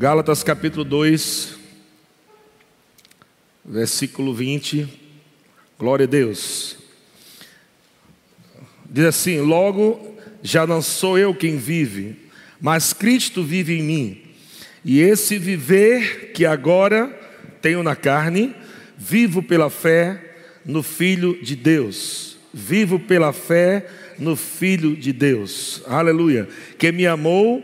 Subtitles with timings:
[0.00, 1.58] Gálatas capítulo 2,
[3.62, 4.88] versículo 20.
[5.78, 6.78] Glória a Deus.
[8.88, 12.16] Diz assim: Logo já não sou eu quem vive,
[12.58, 14.22] mas Cristo vive em mim.
[14.82, 17.08] E esse viver que agora
[17.60, 18.56] tenho na carne,
[18.96, 22.38] vivo pela fé no Filho de Deus.
[22.54, 23.86] Vivo pela fé
[24.18, 25.82] no Filho de Deus.
[25.86, 26.48] Aleluia.
[26.78, 27.62] Que me amou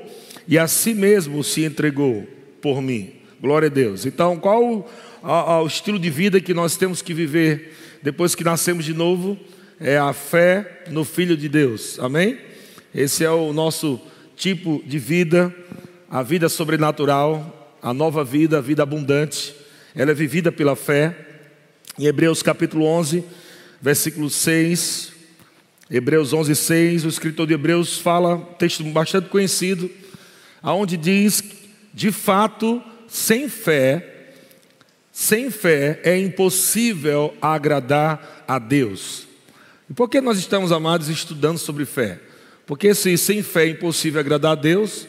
[0.48, 2.26] e a si mesmo se entregou
[2.60, 3.12] por mim.
[3.40, 4.06] Glória a Deus.
[4.06, 4.88] Então, qual
[5.22, 9.38] o estilo de vida que nós temos que viver depois que nascemos de novo?
[9.78, 11.98] É a fé no Filho de Deus.
[11.98, 12.38] Amém?
[12.94, 14.00] Esse é o nosso
[14.34, 15.54] tipo de vida,
[16.10, 19.54] a vida sobrenatural, a nova vida, a vida abundante.
[19.94, 21.14] Ela é vivida pela fé.
[21.98, 23.24] Em Hebreus capítulo 11,
[23.80, 25.12] versículo 6,
[25.90, 29.90] Hebreus 11, 6, o escritor de Hebreus fala, texto bastante conhecido,
[30.62, 31.42] aonde diz,
[31.92, 34.34] de fato, sem fé,
[35.12, 39.26] sem fé é impossível agradar a Deus.
[39.88, 42.18] E por que nós estamos, amados, estudando sobre fé?
[42.66, 45.06] Porque se sem fé é impossível agradar a Deus,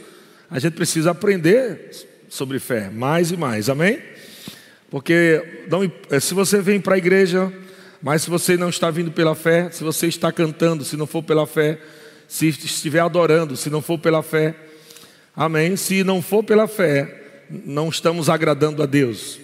[0.50, 1.92] a gente precisa aprender
[2.30, 4.00] sobre fé, mais e mais, amém?
[4.90, 7.52] Porque não, eh, se você vem para a igreja,
[8.02, 11.24] mas se você não está vindo pela fé, se você está cantando, se não for
[11.24, 11.80] pela fé,
[12.28, 14.56] se estiver adorando, se não for pela fé,
[15.38, 15.78] amém?
[15.78, 19.40] Se não for pela fé, não estamos agradando a Deus.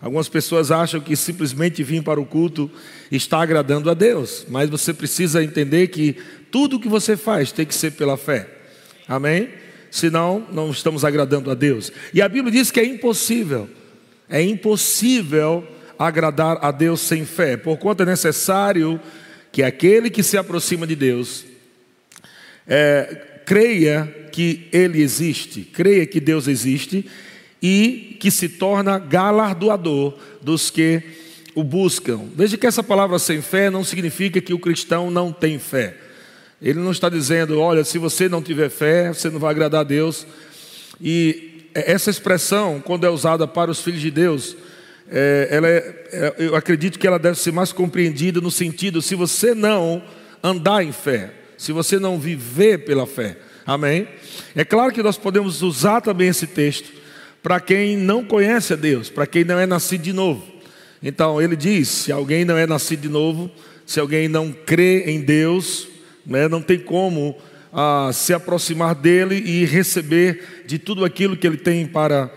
[0.00, 2.70] Algumas pessoas acham que simplesmente vir para o culto
[3.12, 6.16] está agradando a Deus, mas você precisa entender que
[6.50, 8.48] tudo que você faz tem que ser pela fé,
[9.06, 9.50] amém?
[9.90, 11.92] Senão, não estamos agradando a Deus.
[12.12, 13.68] E a Bíblia diz que é impossível
[14.28, 15.66] é impossível
[15.98, 19.00] agradar a Deus sem fé, porquanto é necessário
[19.52, 21.44] que aquele que se aproxima de Deus
[22.66, 27.06] é, creia que Ele existe, creia que Deus existe
[27.62, 31.00] e que se torna galardoador dos que
[31.54, 32.22] o buscam.
[32.34, 35.96] Veja que essa palavra sem fé não significa que o cristão não tem fé.
[36.60, 39.84] Ele não está dizendo, olha, se você não tiver fé, você não vai agradar a
[39.84, 40.26] Deus.
[41.00, 44.56] E essa expressão, quando é usada para os filhos de Deus,
[45.08, 49.14] é, ela é, é, eu acredito que ela deve ser mais compreendida no sentido: se
[49.14, 50.02] você não
[50.42, 53.36] andar em fé, se você não viver pela fé,
[53.66, 54.08] amém?
[54.54, 56.90] É claro que nós podemos usar também esse texto
[57.42, 60.42] para quem não conhece a Deus, para quem não é nascido de novo.
[61.02, 63.50] Então, ele diz: se alguém não é nascido de novo,
[63.84, 65.86] se alguém não crê em Deus,
[66.24, 67.36] né, não tem como
[67.70, 72.32] a se aproximar dele e receber de tudo aquilo que ele tem para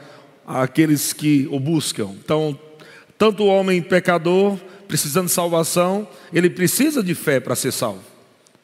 [0.45, 2.09] aqueles que o buscam.
[2.23, 2.59] Então,
[3.17, 8.01] tanto o homem pecador, precisando de salvação, ele precisa de fé para ser salvo.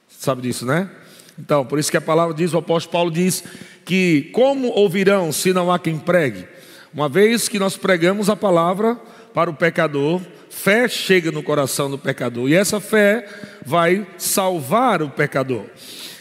[0.10, 0.90] Sabe disso, né?
[1.38, 3.44] Então, por isso que a palavra diz, o apóstolo Paulo diz
[3.86, 6.48] que como ouvirão se não há quem pregue?
[6.94, 9.00] Uma vez que nós pregamos a palavra
[9.34, 13.28] para o pecador, fé chega no coração do pecador e essa fé
[13.66, 15.66] vai salvar o pecador.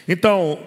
[0.08, 0.58] Então,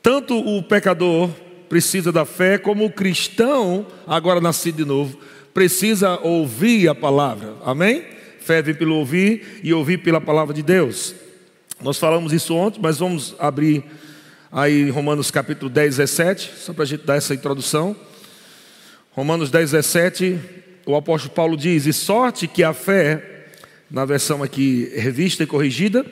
[0.00, 1.28] tanto o pecador
[1.68, 5.18] precisa da fé, como o cristão, agora nascido de novo,
[5.54, 7.54] precisa ouvir a palavra.
[7.64, 8.04] Amém?
[8.40, 11.14] Fé vem pelo ouvir e ouvir pela palavra de Deus.
[11.82, 13.82] Nós falamos isso ontem, mas vamos abrir
[14.52, 17.96] aí Romanos capítulo 10, 17, só para a gente dar essa introdução.
[19.10, 20.38] Romanos 10, 17,
[20.86, 23.48] o apóstolo Paulo diz: E sorte que a fé,
[23.90, 26.06] na versão aqui revista e corrigida,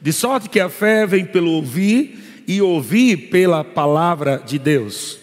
[0.00, 5.18] de sorte que a fé vem pelo ouvir e ouvir pela palavra de Deus.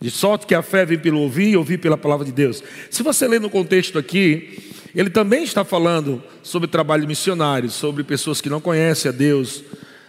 [0.00, 2.62] De sorte que a fé vem pelo ouvir e ouvir pela palavra de Deus.
[2.88, 8.40] Se você ler no contexto aqui, ele também está falando sobre trabalho missionário, sobre pessoas
[8.40, 9.62] que não conhecem a Deus.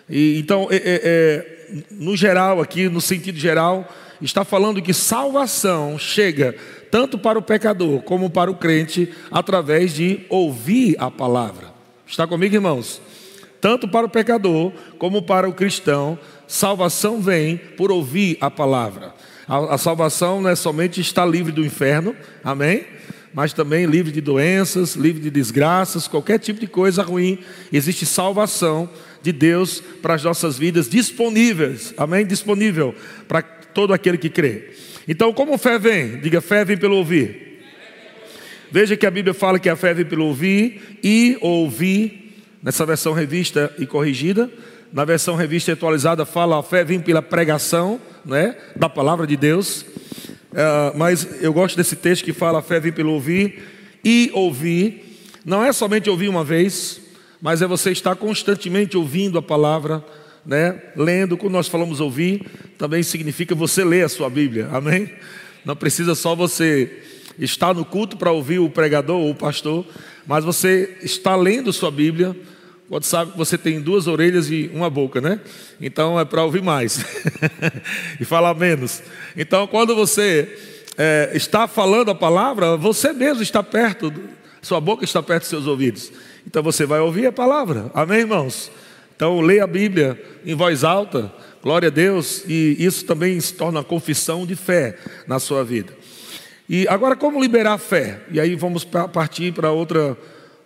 [0.10, 3.88] E, então, é, é, é, no geral, aqui, no sentido geral,
[4.22, 6.56] está falando que salvação chega
[6.90, 11.68] tanto para o pecador como para o crente através de ouvir a palavra.
[12.08, 13.02] Está comigo, irmãos?
[13.62, 16.18] tanto para o pecador como para o cristão,
[16.48, 19.14] salvação vem por ouvir a palavra.
[19.48, 22.86] A, a salvação não é somente estar livre do inferno, amém?
[23.34, 27.40] Mas também livre de doenças, livre de desgraças, qualquer tipo de coisa ruim.
[27.72, 28.90] Existe salvação
[29.22, 32.26] de Deus para as nossas vidas disponíveis, amém?
[32.26, 32.96] Disponível
[33.28, 34.72] para todo aquele que crê.
[35.08, 36.20] Então, como fé vem?
[36.20, 37.50] Diga, fé vem pelo ouvir.
[38.72, 43.14] Veja que a Bíblia fala que a fé vem pelo ouvir e ouvir nessa versão
[43.14, 44.50] revista e corrigida.
[44.94, 49.36] Na versão revista e atualizada fala a fé vem pela pregação né, da palavra de
[49.36, 49.86] Deus.
[50.52, 53.64] Uh, mas eu gosto desse texto que fala a fé vem pelo ouvir
[54.04, 55.20] e ouvir.
[55.46, 57.00] Não é somente ouvir uma vez,
[57.42, 60.04] mas é você estar constantemente ouvindo a palavra,
[60.46, 61.38] né, lendo.
[61.38, 62.46] Quando nós falamos ouvir,
[62.78, 64.70] também significa você ler a sua Bíblia.
[64.72, 65.10] Amém?
[65.64, 67.04] Não precisa só você
[67.38, 69.86] estar no culto para ouvir o pregador ou o pastor,
[70.26, 72.36] mas você está lendo sua Bíblia.
[72.90, 75.40] Quando sabe que você tem duas orelhas e uma boca, né?
[75.80, 77.06] Então é para ouvir mais
[78.20, 79.04] e falar menos.
[79.38, 80.58] Então, quando você
[80.98, 84.12] é, está falando a palavra, você mesmo está perto,
[84.60, 86.12] sua boca está perto dos seus ouvidos.
[86.48, 87.92] Então você vai ouvir a palavra.
[87.94, 88.72] Amém, irmãos?
[89.16, 91.32] Então leia a Bíblia em voz alta,
[91.62, 94.98] glória a Deus, e isso também se torna confissão de fé
[95.28, 95.94] na sua vida.
[96.68, 98.22] E agora, como liberar a fé?
[98.32, 100.18] E aí vamos partir para outra,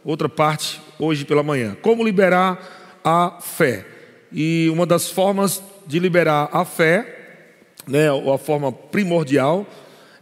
[0.05, 1.75] outra parte hoje pela manhã.
[1.81, 3.85] Como liberar a fé?
[4.31, 7.41] E uma das formas de liberar a fé,
[7.87, 9.67] né, ou a forma primordial,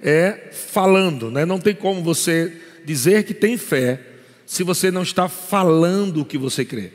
[0.01, 1.45] é falando, né?
[1.45, 2.51] Não tem como você
[2.83, 3.99] dizer que tem fé
[4.45, 6.91] se você não está falando o que você crê.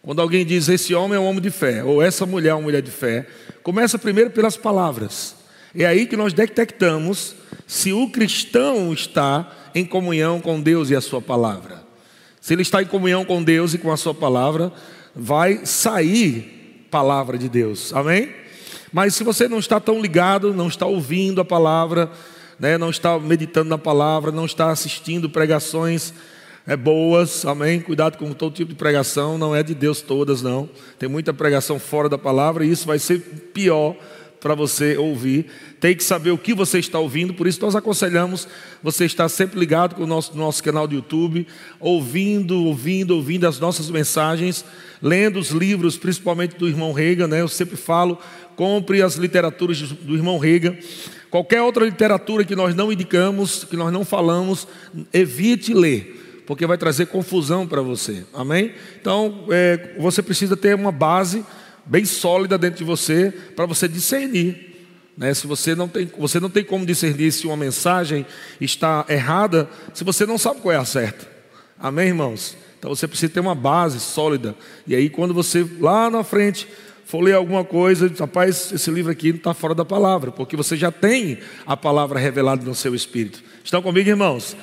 [0.00, 2.62] Quando alguém diz esse homem é um homem de fé, ou essa mulher é uma
[2.62, 3.26] mulher de fé,
[3.62, 5.34] começa primeiro pelas palavras.
[5.74, 7.34] É aí que nós detectamos
[7.66, 11.83] se o cristão está em comunhão com Deus e a sua palavra.
[12.44, 14.70] Se ele está em comunhão com Deus e com a sua palavra,
[15.16, 17.90] vai sair palavra de Deus.
[17.94, 18.28] Amém?
[18.92, 22.10] Mas se você não está tão ligado, não está ouvindo a palavra,
[22.60, 26.12] né, não está meditando na palavra, não está assistindo pregações
[26.66, 27.80] é, boas, amém?
[27.80, 30.68] Cuidado com todo tipo de pregação, não é de Deus todas, não.
[30.98, 33.20] Tem muita pregação fora da palavra e isso vai ser
[33.54, 33.96] pior
[34.44, 35.46] para você ouvir.
[35.80, 38.46] Tem que saber o que você está ouvindo, por isso nós aconselhamos
[38.82, 41.46] você estar sempre ligado com o nosso, nosso canal do YouTube,
[41.80, 44.62] ouvindo, ouvindo, ouvindo as nossas mensagens,
[45.00, 47.40] lendo os livros, principalmente do irmão Reagan, né?
[47.40, 48.18] Eu sempre falo,
[48.54, 50.78] compre as literaturas do irmão Rega.
[51.30, 54.68] Qualquer outra literatura que nós não indicamos, que nós não falamos,
[55.10, 58.26] evite ler, porque vai trazer confusão para você.
[58.34, 58.72] Amém?
[59.00, 61.42] Então, é, você precisa ter uma base
[61.86, 64.74] bem sólida dentro de você para você discernir.
[65.16, 65.32] Né?
[65.32, 68.26] Se você não tem, você não tem como discernir se uma mensagem
[68.60, 71.26] está errada, se você não sabe qual é a certa.
[71.78, 72.56] Amém, irmãos?
[72.78, 74.54] Então você precisa ter uma base sólida.
[74.86, 76.68] E aí, quando você lá na frente
[77.04, 80.76] for ler alguma coisa, rapaz, esse livro aqui não está fora da palavra, porque você
[80.76, 83.42] já tem a palavra revelada no seu espírito.
[83.62, 84.56] Estão comigo, irmãos?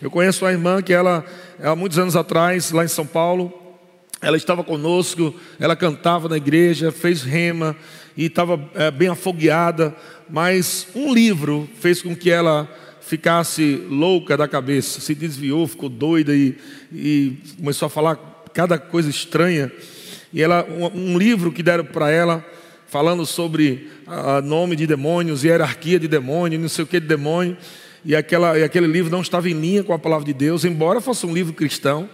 [0.00, 1.24] Eu conheço uma irmã que ela,
[1.62, 3.65] há muitos anos atrás, lá em São Paulo,
[4.26, 7.76] ela estava conosco, ela cantava na igreja, fez rema
[8.16, 9.94] e estava é, bem afogueada,
[10.28, 12.68] mas um livro fez com que ela
[13.00, 16.58] ficasse louca da cabeça, se desviou, ficou doida e,
[16.92, 18.16] e começou a falar
[18.52, 19.70] cada coisa estranha.
[20.32, 22.44] E ela, um, um livro que deram para ela,
[22.88, 27.56] falando sobre a, nome de demônios, hierarquia de demônio, não sei o que de demônio.
[28.04, 31.00] E, aquela, e aquele livro não estava em linha com a palavra de Deus, embora
[31.00, 32.08] fosse um livro cristão,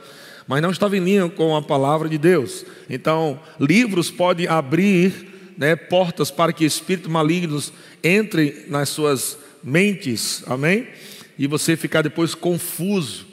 [0.47, 2.65] mas não estava em linha com a palavra de Deus.
[2.89, 7.73] Então, livros podem abrir né, portas para que espíritos malignos
[8.03, 10.87] entrem nas suas mentes, amém?
[11.39, 13.33] E você ficar depois confuso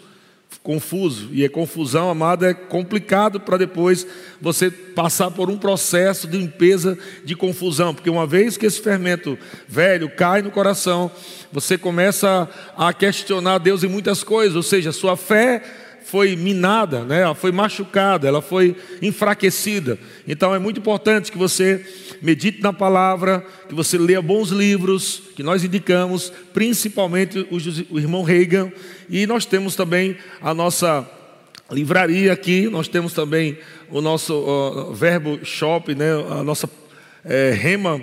[0.70, 1.30] confuso.
[1.32, 4.06] E a confusão, amado, é complicado para depois
[4.40, 9.38] você passar por um processo de limpeza de confusão, porque uma vez que esse fermento
[9.68, 11.10] velho cai no coração,
[11.52, 12.48] você começa
[12.78, 15.64] a questionar Deus em muitas coisas, ou seja, sua fé
[16.10, 17.22] foi minada, né?
[17.22, 20.00] ela foi machucada, ela foi enfraquecida.
[20.28, 21.86] Então é muito importante que você
[22.20, 28.72] medite na palavra, que você leia bons livros, que nós indicamos, principalmente o, irmão Reagan,
[29.08, 31.08] e nós temos também a nossa
[31.70, 33.60] livraria aqui, nós temos também
[33.92, 36.12] o nosso uh, Verbo Shop, né?
[36.32, 36.68] a nossa
[37.24, 38.02] é, Rema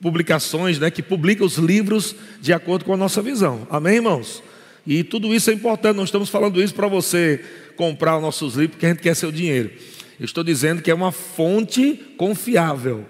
[0.00, 0.90] Publicações, né?
[0.90, 3.64] que publica os livros de acordo com a nossa visão.
[3.70, 4.42] Amém, irmãos?
[4.86, 7.44] E tudo isso é importante, não estamos falando isso para você
[7.76, 9.70] comprar os nossos livros porque a gente quer seu dinheiro.
[10.18, 13.04] Eu estou dizendo que é uma fonte confiável.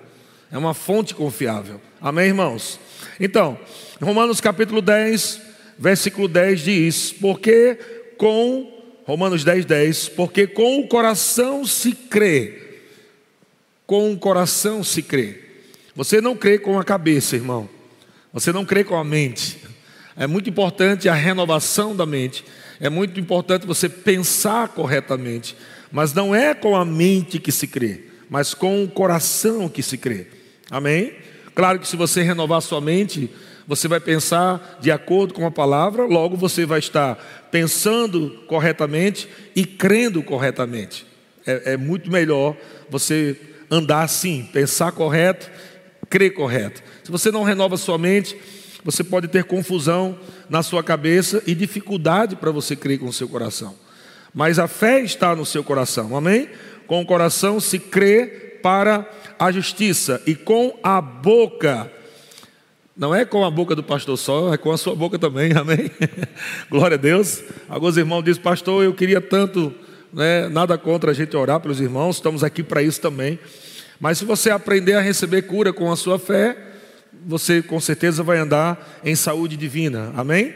[0.50, 1.80] É uma fonte confiável.
[2.00, 2.78] Amém, irmãos?
[3.18, 3.58] Então,
[4.00, 5.40] Romanos capítulo 10,
[5.78, 7.78] versículo 10 diz: Porque
[8.18, 8.70] com,
[9.06, 12.80] Romanos 10, 10, porque com o coração se crê,
[13.86, 15.40] com o coração se crê.
[15.94, 17.68] Você não crê com a cabeça, irmão.
[18.32, 19.58] Você não crê com a mente.
[20.16, 22.44] É muito importante a renovação da mente.
[22.80, 25.56] É muito importante você pensar corretamente.
[25.90, 29.98] Mas não é com a mente que se crê, mas com o coração que se
[29.98, 30.26] crê.
[30.70, 31.12] Amém?
[31.54, 33.30] Claro que se você renovar sua mente,
[33.66, 37.16] você vai pensar de acordo com a palavra, logo você vai estar
[37.50, 41.06] pensando corretamente e crendo corretamente.
[41.46, 42.56] É, é muito melhor
[42.88, 43.36] você
[43.70, 45.50] andar assim, pensar correto,
[46.08, 46.82] crer correto.
[47.04, 48.36] Se você não renova sua mente,
[48.84, 53.28] você pode ter confusão na sua cabeça e dificuldade para você crer com o seu
[53.28, 53.74] coração.
[54.34, 56.48] Mas a fé está no seu coração, amém?
[56.86, 59.08] Com o coração se crê para
[59.38, 61.90] a justiça, e com a boca
[62.96, 65.90] Não é com a boca do pastor só, é com a sua boca também, amém?
[66.70, 67.42] Glória a Deus.
[67.68, 69.74] Alguns irmãos dizem, pastor, eu queria tanto,
[70.12, 73.38] né, nada contra a gente orar pelos irmãos, estamos aqui para isso também.
[73.98, 76.56] Mas se você aprender a receber cura com a sua fé,
[77.26, 80.54] você com certeza vai andar em saúde divina, amém?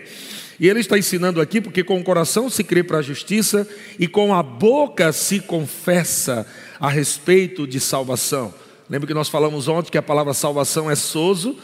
[0.58, 3.68] E ele está ensinando aqui, porque com o coração se crê para a justiça
[3.98, 6.46] e com a boca se confessa
[6.80, 8.54] a respeito de salvação.
[8.88, 11.58] Lembra que nós falamos ontem que a palavra salvação é soso,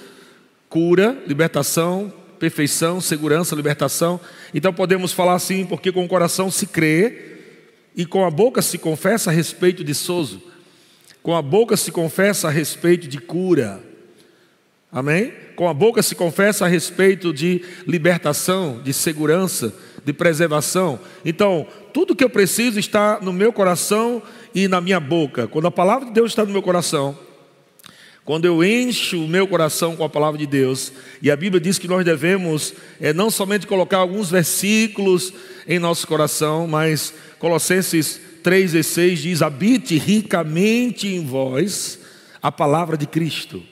[0.68, 4.20] cura, libertação, perfeição, segurança, libertação.
[4.52, 7.36] Então podemos falar assim, porque com o coração se crê
[7.96, 10.42] e com a boca se confessa a respeito de sozo.
[11.22, 13.91] Com a boca se confessa a respeito de cura.
[14.92, 15.32] Amém?
[15.56, 21.00] Com a boca se confessa a respeito de libertação, de segurança, de preservação.
[21.24, 24.22] Então, tudo que eu preciso está no meu coração
[24.54, 25.48] e na minha boca.
[25.48, 27.18] Quando a palavra de Deus está no meu coração,
[28.22, 31.78] quando eu encho o meu coração com a palavra de Deus, e a Bíblia diz
[31.78, 35.32] que nós devemos é, não somente colocar alguns versículos
[35.66, 41.98] em nosso coração, mas Colossenses 3 e 6 diz: habite ricamente em vós
[42.42, 43.71] a palavra de Cristo.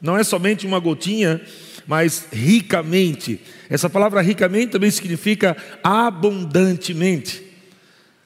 [0.00, 1.40] Não é somente uma gotinha,
[1.86, 3.40] mas ricamente.
[3.68, 7.42] Essa palavra ricamente também significa abundantemente.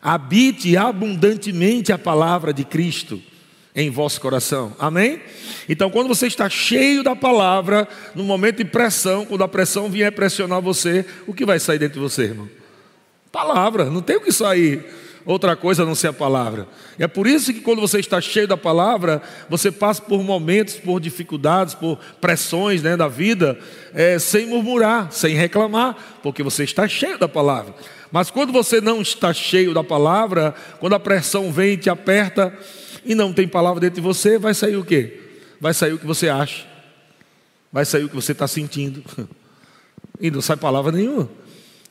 [0.02, 3.22] Habite abundantemente a palavra de Cristo
[3.74, 4.74] em vosso coração.
[4.78, 5.20] Amém?
[5.68, 10.10] Então, quando você está cheio da palavra, no momento de pressão, quando a pressão vier
[10.12, 12.48] pressionar você, o que vai sair dentro de você, irmão?
[13.30, 14.84] Palavra, não tem o que sair
[15.24, 16.66] outra coisa a não ser a palavra.
[16.98, 21.00] É por isso que quando você está cheio da palavra, você passa por momentos, por
[21.00, 23.58] dificuldades, por pressões né, da vida,
[23.94, 27.74] é, sem murmurar, sem reclamar, porque você está cheio da palavra.
[28.12, 32.52] Mas quando você não está cheio da palavra, quando a pressão vem e te aperta,
[33.04, 35.20] e não tem palavra dentro de você, vai sair o quê?
[35.60, 36.66] Vai sair o que você acha,
[37.72, 39.02] vai sair o que você está sentindo,
[40.20, 41.28] e não sai palavra nenhuma.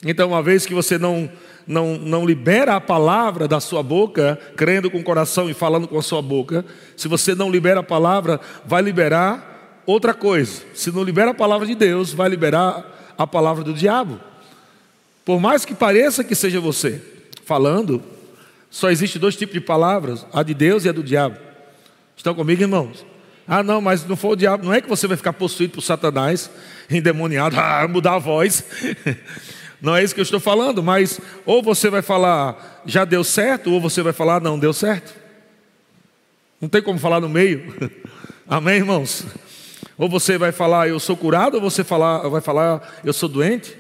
[0.04, 1.30] Então, uma vez que você não,
[1.70, 6.00] não, não libera a palavra da sua boca, crendo com o coração e falando com
[6.00, 6.66] a sua boca,
[6.98, 10.64] se você não libera a palavra, vai liberar outra coisa.
[10.74, 14.20] Se não libera a palavra de Deus, vai liberar a palavra do diabo.
[15.24, 17.04] Por mais que pareça que seja você
[17.46, 18.02] falando,
[18.72, 21.38] só existe dois tipos de palavras, a de Deus e a do diabo.
[22.18, 23.06] Estão comigo, irmãos?
[23.48, 25.82] Ah, não, mas não for o diabo, não é que você vai ficar possuído por
[25.82, 26.50] Satanás,
[26.90, 28.64] endemoniado, ah, mudar a voz.
[29.82, 33.72] Não é isso que eu estou falando, mas ou você vai falar já deu certo,
[33.72, 35.14] ou você vai falar não deu certo.
[36.60, 37.74] Não tem como falar no meio.
[38.48, 39.26] Amém, irmãos?
[39.98, 43.78] Ou você vai falar eu sou curado, ou você falar, vai falar eu sou doente.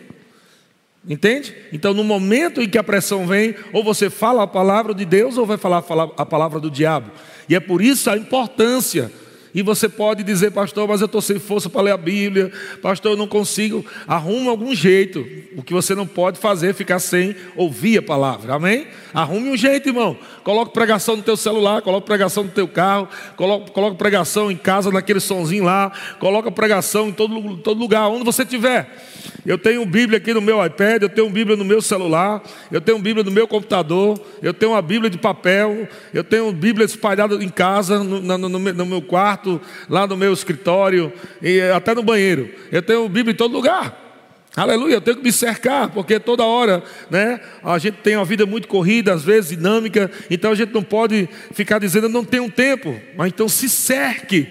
[1.07, 1.55] Entende?
[1.71, 5.37] Então, no momento em que a pressão vem, ou você fala a palavra de Deus,
[5.37, 5.83] ou vai falar
[6.17, 7.11] a palavra do diabo.
[7.47, 9.11] E é por isso a importância
[9.53, 12.51] e você pode dizer, pastor, mas eu estou sem força para ler a Bíblia,
[12.81, 13.83] pastor, eu não consigo.
[14.07, 15.25] Arrume algum jeito.
[15.55, 18.53] O que você não pode fazer é ficar sem ouvir a palavra.
[18.53, 18.87] Amém?
[19.13, 20.15] Arrume um jeito, irmão.
[20.43, 24.91] Coloque pregação no teu celular, coloque pregação no teu carro, coloque, coloque pregação em casa,
[24.91, 28.89] naquele sonzinho lá, coloque pregação em todo, todo lugar, onde você estiver.
[29.45, 32.41] Eu tenho Bíblia aqui no meu iPad, eu tenho Bíblia no meu celular,
[32.71, 36.85] eu tenho Bíblia no meu computador, eu tenho uma Bíblia de papel, eu tenho Bíblia
[36.85, 39.38] espalhada em casa, no, no, no, no meu quarto,
[39.89, 42.49] lá no meu escritório, e até no banheiro.
[42.71, 44.07] Eu tenho Bíblia em todo lugar.
[44.55, 48.45] Aleluia, eu tenho que me cercar, porque toda hora, né, a gente tem uma vida
[48.45, 52.49] muito corrida, às vezes dinâmica, então a gente não pode ficar dizendo eu não tenho
[52.49, 54.49] tempo, mas então se cerque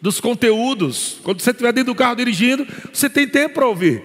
[0.00, 1.20] dos conteúdos.
[1.22, 4.02] Quando você estiver dentro do carro dirigindo, você tem tempo para ouvir.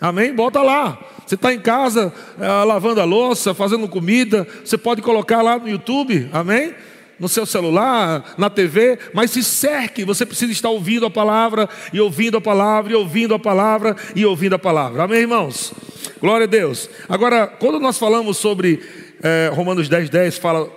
[0.00, 0.34] Amém?
[0.34, 0.98] Bota lá.
[1.26, 5.68] Você está em casa é, lavando a louça, fazendo comida, você pode colocar lá no
[5.68, 6.74] YouTube, amém?
[7.18, 12.00] No seu celular, na TV, mas se cerque, você precisa estar ouvindo a palavra, e
[12.00, 15.72] ouvindo a palavra, e ouvindo a palavra, e ouvindo a palavra, amém, irmãos?
[16.20, 16.88] Glória a Deus.
[17.08, 18.80] Agora, quando nós falamos sobre
[19.22, 20.70] é, Romanos 10, 10, fala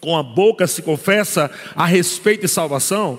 [0.00, 3.18] com a boca se confessa a respeito de salvação.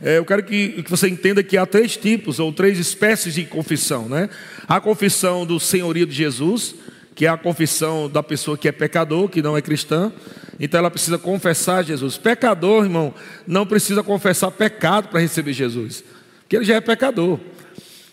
[0.00, 3.44] É, eu quero que, que, você entenda que há três tipos ou três espécies de
[3.44, 4.28] confissão, né?
[4.66, 6.74] A confissão do senhorio de Jesus,
[7.22, 10.12] que é a confissão da pessoa que é pecador, que não é cristã.
[10.58, 12.18] Então ela precisa confessar Jesus.
[12.18, 13.14] Pecador, irmão,
[13.46, 16.02] não precisa confessar pecado para receber Jesus,
[16.40, 17.38] porque ele já é pecador.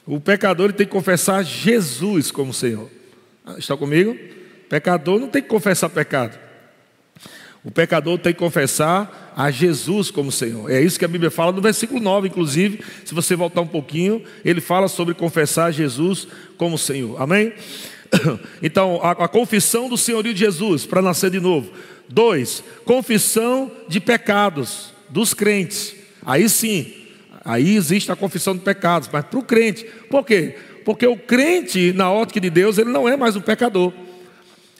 [0.06, 2.88] O pecador ele tem que confessar Jesus como Senhor.
[3.44, 4.16] Ah, está comigo?
[4.70, 6.38] Pecador não tem que confessar pecado.
[7.64, 10.70] O pecador tem que confessar a Jesus como Senhor.
[10.70, 12.84] É isso que a Bíblia fala no versículo 9, inclusive.
[13.04, 17.20] Se você voltar um pouquinho, ele fala sobre confessar Jesus como Senhor.
[17.20, 17.54] Amém?
[18.62, 21.72] Então, a, a confissão do senhorio de Jesus para nascer de novo.
[22.08, 25.96] Dois, confissão de pecados dos crentes.
[26.26, 27.00] Aí sim,
[27.50, 29.84] Aí existe a confissão de pecados, mas para o crente.
[30.10, 30.56] Por quê?
[30.84, 33.94] Porque o crente, na ótica de Deus, ele não é mais um pecador.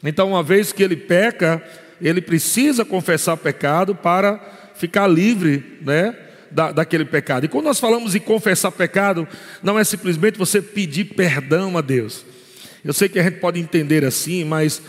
[0.04, 1.62] Então, uma vez que ele peca,
[2.00, 4.40] ele precisa confessar pecado para
[4.74, 6.14] ficar livre, né?
[6.50, 7.44] Da, daquele pecado.
[7.44, 9.26] E quando nós falamos em confessar pecado,
[9.62, 12.24] não é simplesmente você pedir perdão a Deus.
[12.84, 14.80] Eu sei que a gente pode entender assim, mas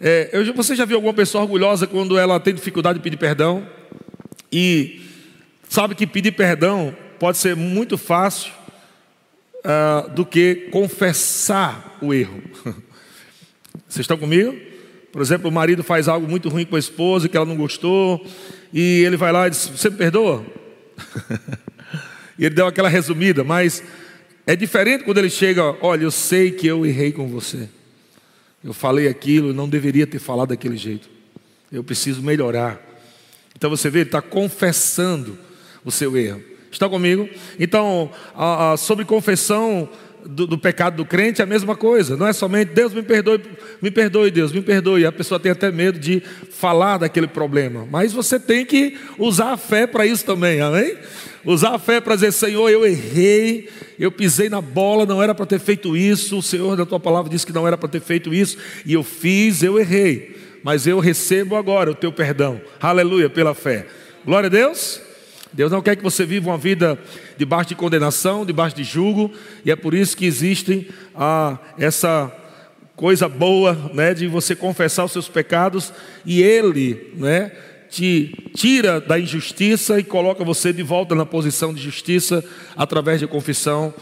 [0.00, 3.66] é, eu, você já viu alguma pessoa orgulhosa quando ela tem dificuldade de pedir perdão?
[4.50, 5.00] E
[5.68, 8.52] sabe que pedir perdão pode ser muito fácil
[9.64, 12.42] uh, do que confessar o erro.
[13.88, 14.54] Vocês estão comigo?
[15.10, 18.26] Por exemplo, o marido faz algo muito ruim com a esposa que ela não gostou,
[18.72, 20.44] e ele vai lá e diz: Você me perdoa?
[22.38, 23.82] e ele deu aquela resumida, mas
[24.46, 27.68] é diferente quando ele chega: Olha, eu sei que eu errei com você.
[28.64, 31.08] Eu falei aquilo, não deveria ter falado daquele jeito.
[31.70, 32.80] Eu preciso melhorar.
[33.56, 35.38] Então você vê, ele está confessando
[35.84, 36.42] o seu erro.
[36.70, 37.28] Está comigo?
[37.58, 39.88] Então, a, a, sobre confissão,
[40.26, 43.40] do, do, pecado do crente é a mesma coisa, não é somente Deus me perdoe,
[43.80, 45.04] me perdoe, Deus, me perdoe.
[45.04, 49.56] A pessoa tem até medo de falar daquele problema, mas você tem que usar a
[49.56, 50.96] fé para isso também, amém?
[51.44, 55.46] Usar a fé para dizer: Senhor, eu errei, eu pisei na bola, não era para
[55.46, 56.38] ter feito isso.
[56.38, 59.02] O Senhor da tua palavra disse que não era para ter feito isso, e eu
[59.02, 63.86] fiz, eu errei, mas eu recebo agora o teu perdão, aleluia, pela fé.
[64.24, 65.11] Glória a Deus.
[65.52, 66.98] Deus não quer que você viva uma vida
[67.36, 69.30] debaixo de condenação, debaixo de julgo,
[69.64, 72.32] e é por isso que existe ah, essa
[72.96, 75.92] coisa boa, né, de você confessar os seus pecados
[76.24, 77.52] e Ele, né,
[77.90, 82.42] te tira da injustiça e coloca você de volta na posição de justiça
[82.74, 83.92] através de confissão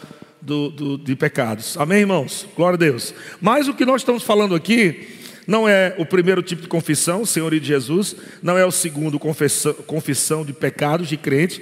[0.40, 1.76] do, do, de pecados.
[1.76, 2.46] Amém, irmãos?
[2.56, 3.12] Glória a Deus.
[3.40, 5.19] Mas o que nós estamos falando aqui
[5.50, 9.18] não é o primeiro tipo de confissão, Senhor e de Jesus, não é o segundo,
[9.18, 11.60] confissão, confissão de pecados de crente,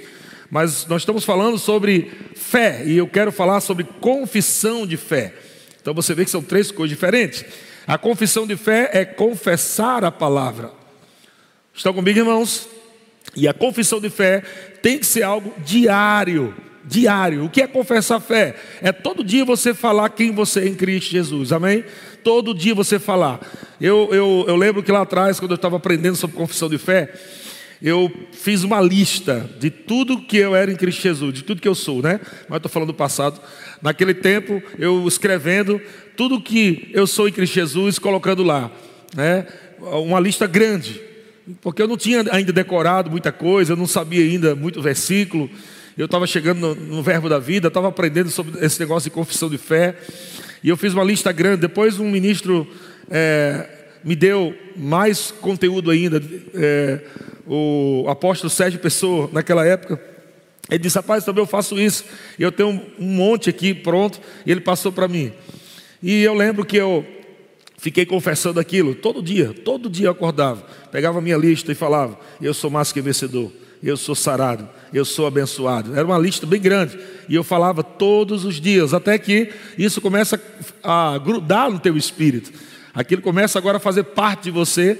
[0.51, 5.33] mas nós estamos falando sobre fé, e eu quero falar sobre confissão de fé.
[5.81, 7.43] Então você vê que são três coisas diferentes.
[7.87, 10.69] A confissão de fé é confessar a palavra.
[11.73, 12.69] Estão comigo, irmãos?
[13.35, 14.41] E a confissão de fé
[14.83, 16.53] tem que ser algo diário
[16.89, 17.45] diário.
[17.45, 18.55] O que é confessar fé?
[18.81, 21.85] É todo dia você falar quem você é em Cristo Jesus, amém?
[22.23, 23.39] Todo dia você falar.
[23.79, 27.13] Eu, eu, eu lembro que lá atrás, quando eu estava aprendendo sobre confissão de fé,
[27.81, 31.67] eu fiz uma lista de tudo que eu era em Cristo Jesus, de tudo que
[31.67, 32.19] eu sou, né?
[32.49, 33.39] Mas estou falando do passado.
[33.81, 35.79] Naquele tempo, eu escrevendo
[36.17, 38.69] tudo que eu sou em Cristo Jesus, colocando lá,
[39.15, 39.45] né?
[39.79, 40.99] Uma lista grande,
[41.61, 45.49] porque eu não tinha ainda decorado muita coisa, eu não sabia ainda muito versículo
[45.97, 49.49] eu estava chegando no, no, verbo da vida, estava aprendendo sobre esse negócio de confissão
[49.49, 49.95] de fé,
[50.63, 51.61] e eu fiz uma lista grande.
[51.61, 52.67] Depois um ministro
[53.09, 53.67] é,
[54.03, 56.21] me deu mais conteúdo ainda,
[56.53, 57.01] é,
[57.45, 59.99] o apóstolo Sérgio Pessoa, naquela época.
[60.69, 62.05] Ele disse: Rapaz, também eu faço isso.
[62.37, 65.33] Eu tenho um, um monte aqui pronto, e ele passou para mim.
[66.01, 67.05] E eu lembro que eu
[67.77, 72.53] fiquei confessando aquilo todo dia, todo dia eu acordava, pegava minha lista e falava: Eu
[72.53, 75.95] sou mais que vencedor eu sou sarado, eu sou abençoado.
[75.95, 76.99] Era uma lista bem grande.
[77.27, 80.41] E eu falava todos os dias, até que isso começa
[80.83, 82.51] a grudar no teu espírito.
[82.93, 84.97] Aquilo começa agora a fazer parte de você.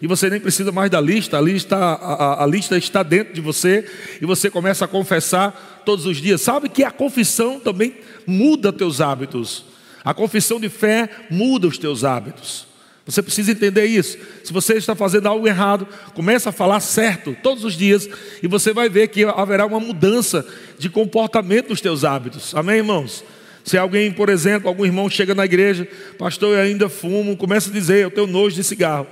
[0.00, 3.34] E você nem precisa mais da lista, a lista, a, a, a lista está dentro
[3.34, 3.88] de você.
[4.20, 6.40] E você começa a confessar todos os dias.
[6.40, 7.94] Sabe que a confissão também
[8.26, 9.64] muda teus hábitos.
[10.04, 12.71] A confissão de fé muda os teus hábitos.
[13.04, 14.16] Você precisa entender isso.
[14.44, 18.08] Se você está fazendo algo errado, comece a falar certo todos os dias
[18.42, 20.46] e você vai ver que haverá uma mudança
[20.78, 22.54] de comportamento nos teus hábitos.
[22.54, 23.24] Amém, irmãos?
[23.64, 25.86] Se alguém, por exemplo, algum irmão chega na igreja,
[26.18, 29.06] pastor, eu ainda fumo, começa a dizer, eu tenho nojo de cigarro.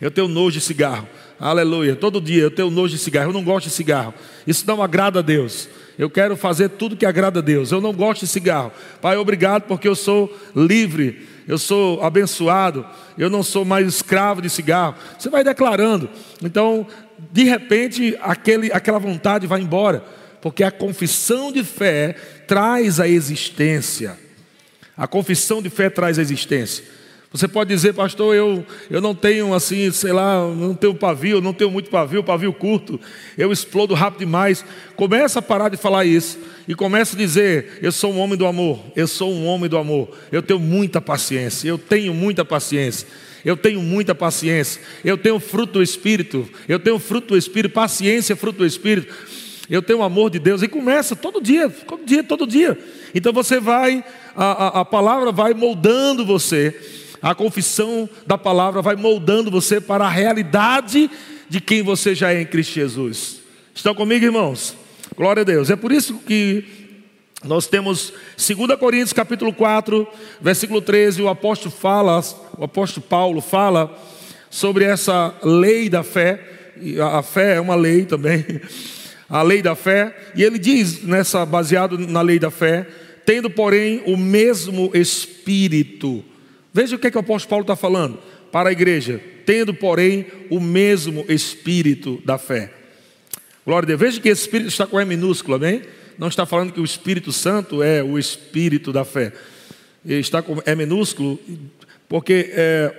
[0.00, 1.08] Eu tenho nojo de cigarro.
[1.38, 1.96] Aleluia.
[1.96, 3.30] Todo dia eu tenho nojo de cigarro.
[3.30, 4.14] Eu não gosto de cigarro.
[4.46, 5.68] Isso não agrada a Deus.
[5.98, 7.70] Eu quero fazer tudo que agrada a Deus.
[7.70, 8.72] Eu não gosto de cigarro.
[9.00, 12.86] Pai, obrigado porque eu sou livre eu sou abençoado,
[13.18, 14.94] eu não sou mais escravo de cigarro.
[15.18, 16.08] Você vai declarando.
[16.42, 16.86] Então,
[17.30, 20.04] de repente, aquele, aquela vontade vai embora,
[20.40, 22.14] porque a confissão de fé
[22.46, 24.18] traz a existência.
[24.96, 26.84] A confissão de fé traz a existência.
[27.34, 31.52] Você pode dizer, pastor, eu, eu não tenho assim, sei lá, não tenho pavio, não
[31.52, 33.00] tenho muito pavio, pavio curto,
[33.36, 34.64] eu explodo rápido demais.
[34.94, 38.46] Começa a parar de falar isso e começa a dizer: Eu sou um homem do
[38.46, 43.08] amor, eu sou um homem do amor, eu tenho muita paciência, eu tenho muita paciência.
[43.44, 48.34] Eu tenho muita paciência, eu tenho fruto do Espírito, eu tenho fruto do Espírito, paciência,
[48.34, 49.12] fruto do Espírito,
[49.68, 52.78] eu tenho o amor de Deus, e começa todo dia, todo dia, todo dia.
[53.14, 54.02] Então você vai,
[54.34, 56.74] a, a, a palavra vai moldando você,
[57.24, 61.10] a confissão da palavra vai moldando você para a realidade
[61.48, 63.40] de quem você já é em Cristo Jesus.
[63.74, 64.76] Estão comigo, irmãos?
[65.16, 65.70] Glória a Deus.
[65.70, 66.64] É por isso que
[67.42, 70.06] nós temos 2 Coríntios capítulo 4,
[70.38, 72.22] versículo 13, o apóstolo fala,
[72.58, 73.98] o apóstolo Paulo fala
[74.50, 76.38] sobre essa lei da fé,
[76.78, 78.44] e a fé é uma lei também,
[79.30, 82.86] a lei da fé, e ele diz nessa baseado na lei da fé,
[83.24, 86.22] tendo porém o mesmo espírito.
[86.74, 88.18] Veja o que, é que o apóstolo Paulo está falando
[88.52, 92.70] para a igreja, tendo porém o mesmo espírito da fé.
[93.64, 94.00] Glória a Deus.
[94.00, 95.82] Veja que esse espírito está com E minúsculo, amém?
[96.18, 99.32] não está falando que o Espírito Santo é o Espírito da fé.
[100.04, 101.38] Ele está com é minúsculo,
[102.08, 102.94] porque é,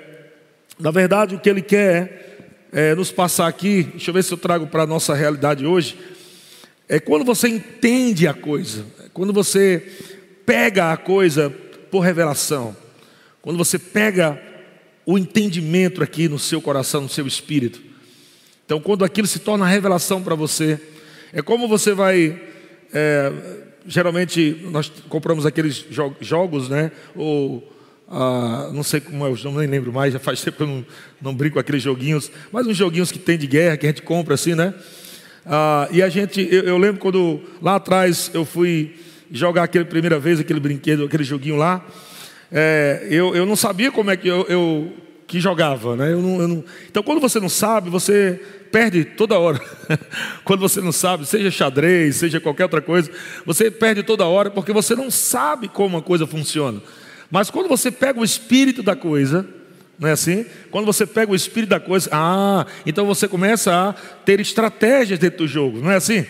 [0.79, 4.37] na verdade o que ele quer é, nos passar aqui, deixa eu ver se eu
[4.37, 5.97] trago para a nossa realidade hoje,
[6.89, 9.83] é quando você entende a coisa, quando você
[10.45, 11.49] pega a coisa
[11.89, 12.75] por revelação,
[13.45, 14.41] quando você pega
[15.05, 17.79] o entendimento aqui no seu coração, no seu espírito.
[18.65, 20.79] Então, quando aquilo se torna revelação para você,
[21.31, 22.41] é como você vai
[22.91, 23.31] é,
[23.85, 26.91] geralmente nós compramos aqueles jo jogos, né?
[27.15, 27.71] Ou
[28.09, 30.67] ah, não sei como é os nomes, nem lembro mais, já faz tempo que eu
[30.67, 30.85] não,
[31.21, 34.01] não brinco com aqueles joguinhos, mas uns joguinhos que tem de guerra, que a gente
[34.01, 34.73] compra assim, né?
[35.45, 38.95] Ah, e a gente, eu, eu, lembro quando lá atrás eu fui
[39.29, 41.85] jogar aquela primeira vez, aquele brinquedo, aquele joguinho lá,
[42.51, 44.93] é, eu, eu não sabia como é que eu, eu
[45.27, 46.11] que jogava, né?
[46.11, 46.63] Eu não, eu não...
[46.89, 48.39] Então, quando você não sabe, você
[48.71, 49.59] perde toda hora.
[50.43, 53.09] quando você não sabe, seja xadrez, seja qualquer outra coisa,
[53.45, 56.81] você perde toda hora porque você não sabe como a coisa funciona.
[57.31, 59.47] Mas quando você pega o espírito da coisa,
[59.97, 60.45] não é assim?
[60.71, 65.39] Quando você pega o espírito da coisa, ah, então você começa a ter estratégias dentro
[65.39, 66.25] do jogo, não é assim?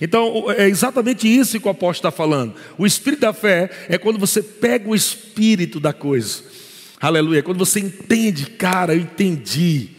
[0.00, 2.54] Então é exatamente isso que o apóstolo está falando.
[2.76, 6.42] O espírito da fé é quando você pega o espírito da coisa.
[7.00, 7.42] Aleluia.
[7.42, 9.90] Quando você entende, cara, eu entendi.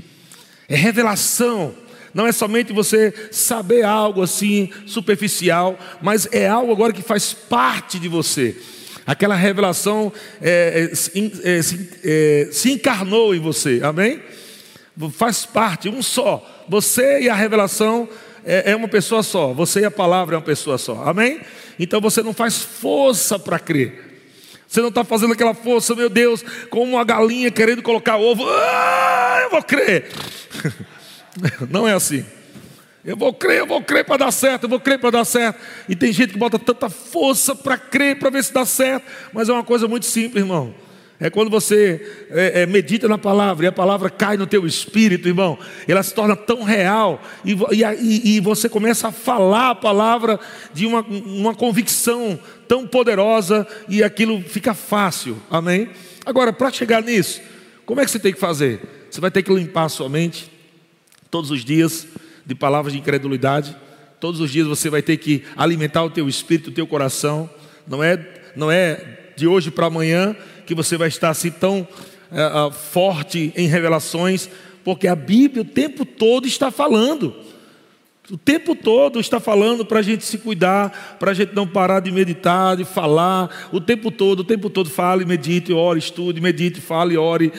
[0.67, 1.73] É revelação.
[2.13, 7.99] Não é somente você saber algo assim superficial, mas é algo agora que faz parte
[7.99, 8.57] de você.
[9.05, 14.19] Aquela revelação é, é, é, se, é, se encarnou em você, amém?
[15.11, 16.65] Faz parte, um só.
[16.67, 18.09] Você e a revelação
[18.43, 19.53] é, é uma pessoa só.
[19.53, 21.39] Você e a palavra é uma pessoa só, amém?
[21.79, 24.05] Então você não faz força para crer.
[24.67, 28.43] Você não está fazendo aquela força, meu Deus, como uma galinha querendo colocar ovo.
[28.49, 30.09] Ah, eu vou crer.
[31.69, 32.25] Não é assim.
[33.05, 35.59] Eu vou crer, eu vou crer para dar certo, eu vou crer para dar certo.
[35.87, 39.05] E tem gente que bota tanta força para crer, para ver se dá certo.
[39.31, 40.73] Mas é uma coisa muito simples, irmão.
[41.19, 45.27] É quando você é, é, medita na palavra e a palavra cai no teu espírito,
[45.27, 45.57] irmão.
[45.87, 50.39] Ela se torna tão real e, e, e você começa a falar a palavra
[50.73, 55.37] de uma, uma convicção tão poderosa e aquilo fica fácil.
[55.49, 55.89] Amém?
[56.25, 57.39] Agora, para chegar nisso,
[57.85, 58.81] como é que você tem que fazer?
[59.09, 60.51] Você vai ter que limpar a sua mente
[61.29, 62.07] todos os dias
[62.45, 63.75] de palavras de incredulidade.
[64.19, 67.49] Todos os dias você vai ter que alimentar o teu espírito, o teu coração.
[67.87, 71.87] Não é, não é de hoje para amanhã que você vai estar assim tão
[72.31, 74.49] é, forte em revelações,
[74.83, 77.35] porque a Bíblia o tempo todo está falando.
[78.31, 81.99] O tempo todo está falando para a gente se cuidar, para a gente não parar
[81.99, 83.69] de meditar, de falar.
[83.71, 87.53] O tempo todo, o tempo todo, fale, medite, ore, estude, medite, fale, ore,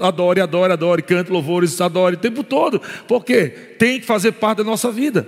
[0.00, 2.80] adore, adore, adore, cante louvores, adore, o tempo todo.
[3.06, 5.26] Porque tem que fazer parte da nossa vida.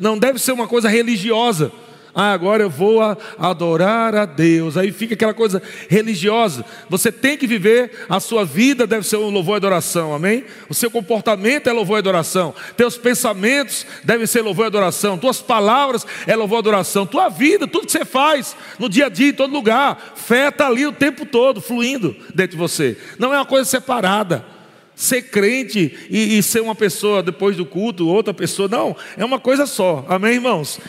[0.00, 1.70] Não deve ser uma coisa religiosa.
[2.14, 3.00] Ah, agora eu vou
[3.38, 4.76] adorar a Deus.
[4.76, 6.64] Aí fica aquela coisa religiosa.
[6.88, 10.44] Você tem que viver, a sua vida deve ser um louvor e adoração, amém?
[10.68, 12.54] O seu comportamento é louvor e adoração.
[12.76, 15.18] Teus pensamentos devem ser louvor e adoração.
[15.18, 17.06] Tuas palavras é louvor e adoração.
[17.06, 20.66] Tua vida, tudo que você faz, no dia a dia, em todo lugar, fé está
[20.66, 22.96] ali o tempo todo, fluindo dentro de você.
[23.18, 24.57] Não é uma coisa separada
[24.98, 29.38] ser crente e, e, ser uma pessoa depois do culto, outra pessoa, não, é uma
[29.38, 30.80] coisa só, amém, irmãos?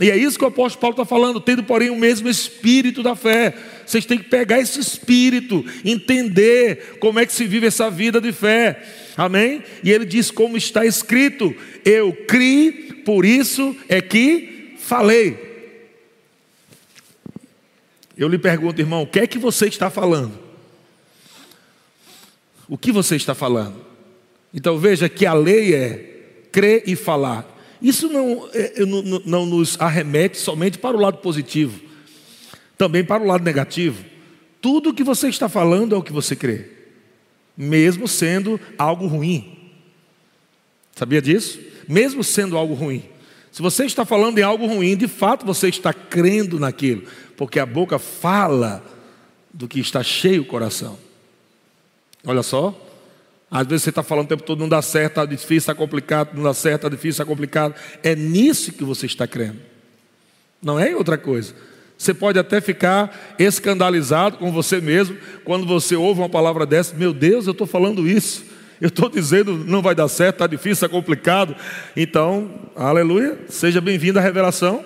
[0.00, 3.16] E é isso que o apóstolo Paulo está falando, tendo, porém, o mesmo espírito da
[3.16, 3.52] fé.
[3.84, 8.30] Vocês têm que pegar esse espírito, entender como é que se vive essa vida de
[8.30, 8.80] fé.
[9.16, 9.64] Amém?
[9.82, 11.52] E ele diz como está escrito:
[11.84, 12.72] Eu criei,
[13.04, 15.38] por isso é que falei.
[18.16, 20.45] Eu lhe pergunto, irmão, o que é que você está falando?
[22.68, 23.84] O que você está falando?
[24.52, 26.16] Então veja que a lei é
[26.50, 27.54] crer e falar.
[27.80, 31.80] Isso não, é, não, não nos arremete somente para o lado positivo,
[32.78, 34.04] também para o lado negativo.
[34.60, 36.70] Tudo o que você está falando é o que você crê,
[37.56, 39.56] mesmo sendo algo ruim.
[40.94, 41.60] Sabia disso?
[41.86, 43.04] Mesmo sendo algo ruim.
[43.52, 47.04] Se você está falando em algo ruim, de fato você está crendo naquilo,
[47.36, 48.82] porque a boca fala
[49.52, 50.98] do que está cheio o coração.
[52.26, 52.74] Olha só,
[53.48, 56.30] Às vezes você está falando o tempo todo, não dá certo, está difícil, está complicado,
[56.34, 57.74] não dá certo, está difícil, está complicado.
[58.02, 59.58] É nisso que você está crendo.
[60.60, 61.54] Não é outra coisa.
[61.96, 66.96] Você pode até ficar escandalizado com você mesmo quando você ouve uma palavra dessa.
[66.96, 68.44] Meu Deus, eu estou falando isso.
[68.80, 71.54] Eu estou dizendo não vai dar certo, está difícil, está complicado.
[71.96, 74.84] Então, aleluia, seja bem-vindo à revelação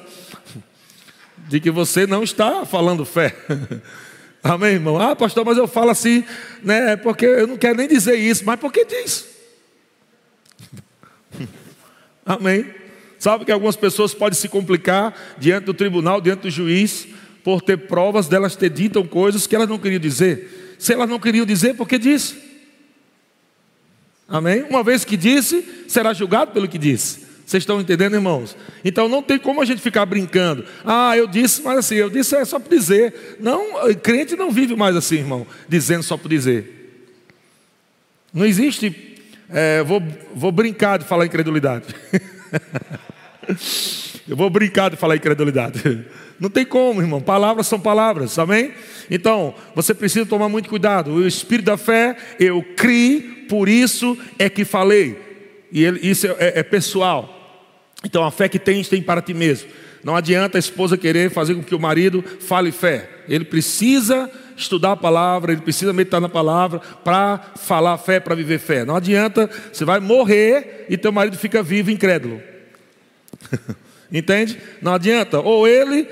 [1.49, 3.35] de que você não está falando fé.
[4.43, 4.99] Amém, irmão?
[4.99, 6.25] Ah, pastor, mas eu falo assim,
[6.63, 6.97] né?
[6.97, 9.27] Porque eu não quero nem dizer isso, mas por que diz?
[12.25, 12.67] Amém.
[13.19, 17.07] Sabe que algumas pessoas podem se complicar diante do tribunal, diante do juiz,
[17.45, 20.77] por ter provas delas ter dito coisas que elas não queriam dizer.
[20.79, 22.37] Se elas não queriam dizer, por que disse?
[24.27, 24.63] Amém?
[24.63, 27.30] Uma vez que disse, será julgado pelo que disse.
[27.51, 28.57] Vocês estão entendendo, irmãos?
[28.85, 30.65] Então não tem como a gente ficar brincando.
[30.85, 33.37] Ah, eu disse, mas assim, eu disse é só por dizer.
[33.41, 37.09] Não, crente não vive mais assim, irmão, dizendo só por dizer.
[38.33, 40.01] Não existe, é, vou,
[40.33, 41.87] vou brincar de falar incredulidade.
[44.29, 46.07] Eu vou brincar de falar incredulidade.
[46.39, 47.21] Não tem como, irmão.
[47.21, 48.73] Palavras são palavras, amém?
[49.11, 51.11] Então, você precisa tomar muito cuidado.
[51.11, 55.19] O espírito da fé, eu criei, por isso é que falei.
[55.73, 57.40] E ele, isso é, é, é pessoal.
[58.05, 59.69] Então, a fé que tens, tem para ti mesmo.
[60.03, 63.09] Não adianta a esposa querer fazer com que o marido fale fé.
[63.29, 68.59] Ele precisa estudar a palavra, ele precisa meditar na palavra para falar fé, para viver
[68.59, 68.85] fé.
[68.85, 72.41] Não adianta, você vai morrer e teu marido fica vivo incrédulo.
[74.11, 74.59] Entende?
[74.81, 75.41] Não adianta.
[75.41, 76.09] Ou ele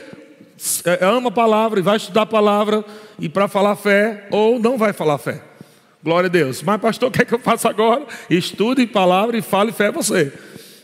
[0.84, 2.84] é, ama a palavra e vai estudar a palavra
[3.18, 5.42] e para falar fé, ou não vai falar fé.
[6.02, 6.62] Glória a Deus.
[6.62, 8.06] Mas, pastor, o que é que eu faço agora?
[8.30, 10.32] Estude palavra e fale fé você.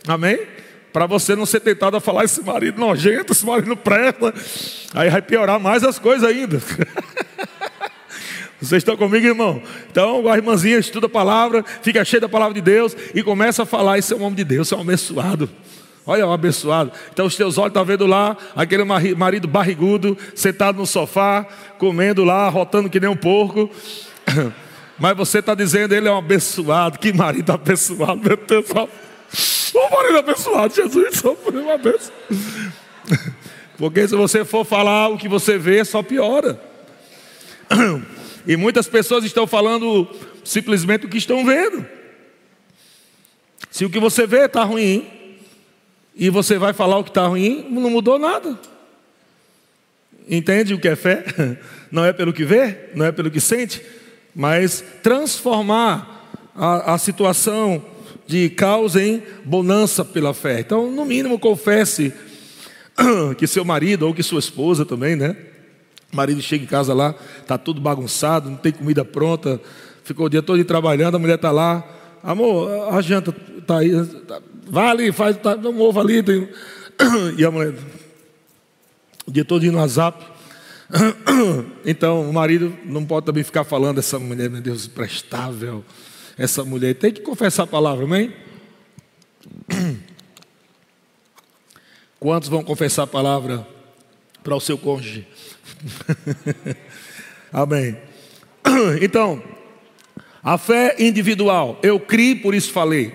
[0.06, 0.38] Amém?
[0.94, 4.32] Para você não ser tentado a falar esse marido nojento, esse marido não presta.
[4.94, 6.62] Aí vai piorar mais as coisas ainda.
[8.62, 9.60] Vocês estão comigo, irmão?
[9.90, 13.66] Então, a irmãzinha estuda a palavra, fica cheia da palavra de Deus e começa a
[13.66, 15.50] falar: Isso é um homem de Deus, isso é um abençoado.
[16.06, 16.92] Olha o abençoado.
[17.12, 21.44] Então os teus olhos estão vendo lá aquele marido barrigudo, sentado no sofá,
[21.76, 23.68] comendo lá, rotando que nem um porco.
[24.96, 27.00] Mas você está dizendo, ele é um abençoado.
[27.00, 28.66] Que marido abençoado, meu Deus.
[29.74, 32.12] O marido abençoado, Jesus, por uma bênção.
[33.76, 36.60] Porque se você for falar o que você vê, só piora.
[38.46, 40.08] E muitas pessoas estão falando
[40.44, 41.84] simplesmente o que estão vendo.
[43.70, 45.10] Se o que você vê está ruim,
[46.14, 48.56] e você vai falar o que está ruim, não mudou nada.
[50.28, 51.24] Entende o que é fé?
[51.90, 53.80] Não é pelo que vê, não é pelo que sente,
[54.34, 57.84] mas transformar a, a situação
[58.26, 60.60] de causa em bonança pela fé.
[60.60, 62.12] Então, no mínimo, confesse
[63.38, 65.36] que seu marido ou que sua esposa também, né?
[66.12, 69.60] O marido chega em casa lá, está tudo bagunçado, não tem comida pronta,
[70.04, 71.84] ficou o dia todo trabalhando, a mulher está lá,
[72.22, 73.90] amor, a janta está aí,
[74.26, 76.22] tá, vai ali, faz tá, um ovo ali.
[76.22, 76.48] Tem...
[77.36, 77.74] E a mulher,
[79.26, 80.24] o dia todo no WhatsApp.
[81.84, 85.84] Então o marido não pode também ficar falando, essa mulher, meu Deus, prestável.
[86.36, 88.34] Essa mulher tem que confessar a palavra, amém?
[92.18, 93.66] Quantos vão confessar a palavra
[94.42, 95.26] para o seu cônjuge?
[97.52, 97.96] amém.
[99.00, 99.42] Então,
[100.42, 103.14] a fé individual, eu criei, por isso falei.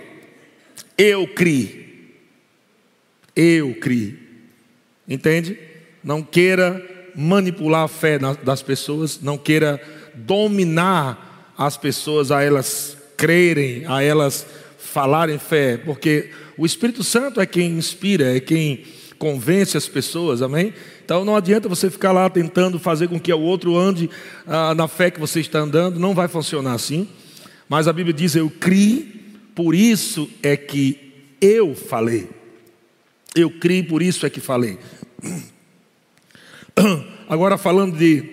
[0.97, 2.15] Eu criei.
[3.36, 4.17] Eu criei.
[5.08, 5.60] Entende?
[6.03, 6.82] Não queira
[7.15, 9.82] manipular a fé das pessoas, não queira
[10.15, 17.45] dominar as pessoas a elas crerem, a elas falarem fé, porque o Espírito Santo é
[17.45, 18.86] quem inspira, é quem
[19.17, 20.73] convence as pessoas, amém?
[21.03, 24.10] Então não adianta você ficar lá tentando fazer com que o outro ande
[24.47, 27.10] ah, na fé que você está andando, não vai funcionar assim.
[27.67, 29.19] Mas a Bíblia diz: Eu criei
[29.53, 30.97] por isso é que
[31.41, 32.29] eu falei.
[33.36, 34.79] Eu criei, por isso é que falei.
[37.27, 38.23] Agora falando de,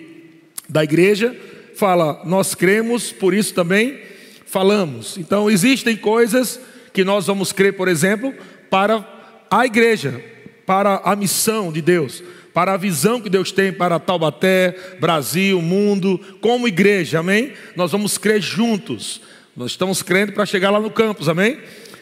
[0.69, 1.35] da igreja,
[1.75, 4.06] fala, nós cremos, por isso também
[4.47, 5.17] falamos.
[5.17, 6.59] Então existem coisas
[6.93, 8.33] que nós vamos crer, por exemplo,
[8.69, 9.05] para
[9.49, 10.21] a igreja,
[10.65, 16.19] para a missão de Deus, para a visão que Deus tem para Taubaté, Brasil, mundo,
[16.41, 17.53] como igreja, amém?
[17.75, 19.21] Nós vamos crer juntos.
[19.55, 21.59] Nós estamos crendo para chegar lá no campus, amém?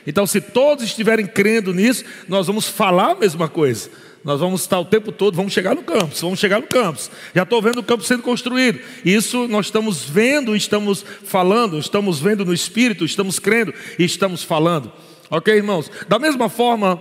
[0.08, 3.89] Então, se todos estiverem crendo nisso, nós vamos falar a mesma coisa.
[4.25, 7.11] Nós vamos estar o tempo todo, vamos chegar no campus, vamos chegar no campus.
[7.35, 8.79] Já estou vendo o campus sendo construído.
[9.05, 14.91] Isso nós estamos vendo, estamos falando, estamos vendo no Espírito, estamos crendo e estamos falando.
[15.29, 15.91] Ok, irmãos?
[16.09, 16.99] Da mesma forma,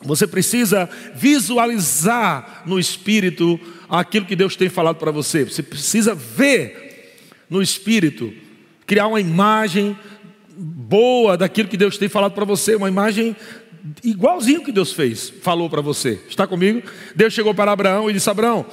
[0.00, 5.44] você precisa visualizar no Espírito aquilo que Deus tem falado para você.
[5.44, 7.18] Você precisa ver
[7.50, 8.32] no Espírito
[8.86, 9.98] criar uma imagem
[10.56, 13.36] boa daquilo que Deus tem falado para você, uma imagem
[14.02, 16.20] igualzinho que Deus fez, falou para você.
[16.28, 16.82] Está comigo?
[17.14, 18.64] Deus chegou para Abraão e disse: Abraão,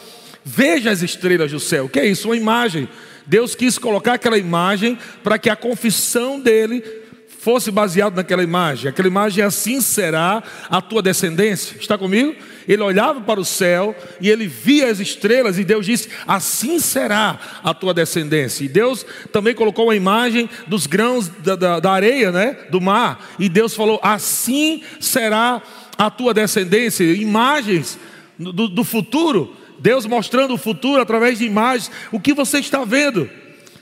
[0.43, 1.85] veja as estrelas do céu.
[1.85, 2.27] O que é isso?
[2.27, 2.87] Uma imagem.
[3.25, 7.00] Deus quis colocar aquela imagem para que a confissão dele
[7.41, 8.87] fosse baseado naquela imagem.
[8.87, 11.75] Aquela imagem assim será a tua descendência.
[11.75, 12.35] Está comigo?
[12.67, 17.39] Ele olhava para o céu e ele via as estrelas e Deus disse: Assim será
[17.63, 18.63] a tua descendência.
[18.63, 22.57] E Deus também colocou uma imagem dos grãos da, da, da areia, né?
[22.69, 23.31] Do mar.
[23.39, 25.63] E Deus falou: Assim será
[25.97, 27.03] a tua descendência.
[27.03, 27.97] Imagens
[28.37, 29.57] do, do futuro.
[29.79, 31.89] Deus mostrando o futuro através de imagens.
[32.11, 33.27] O que você está vendo?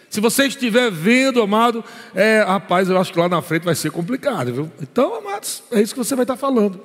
[0.10, 1.84] Se você estiver vendo, amado,
[2.16, 4.72] é, rapaz, eu acho que lá na frente vai ser complicado, viu?
[4.82, 6.82] Então, amados, é isso que você vai estar falando.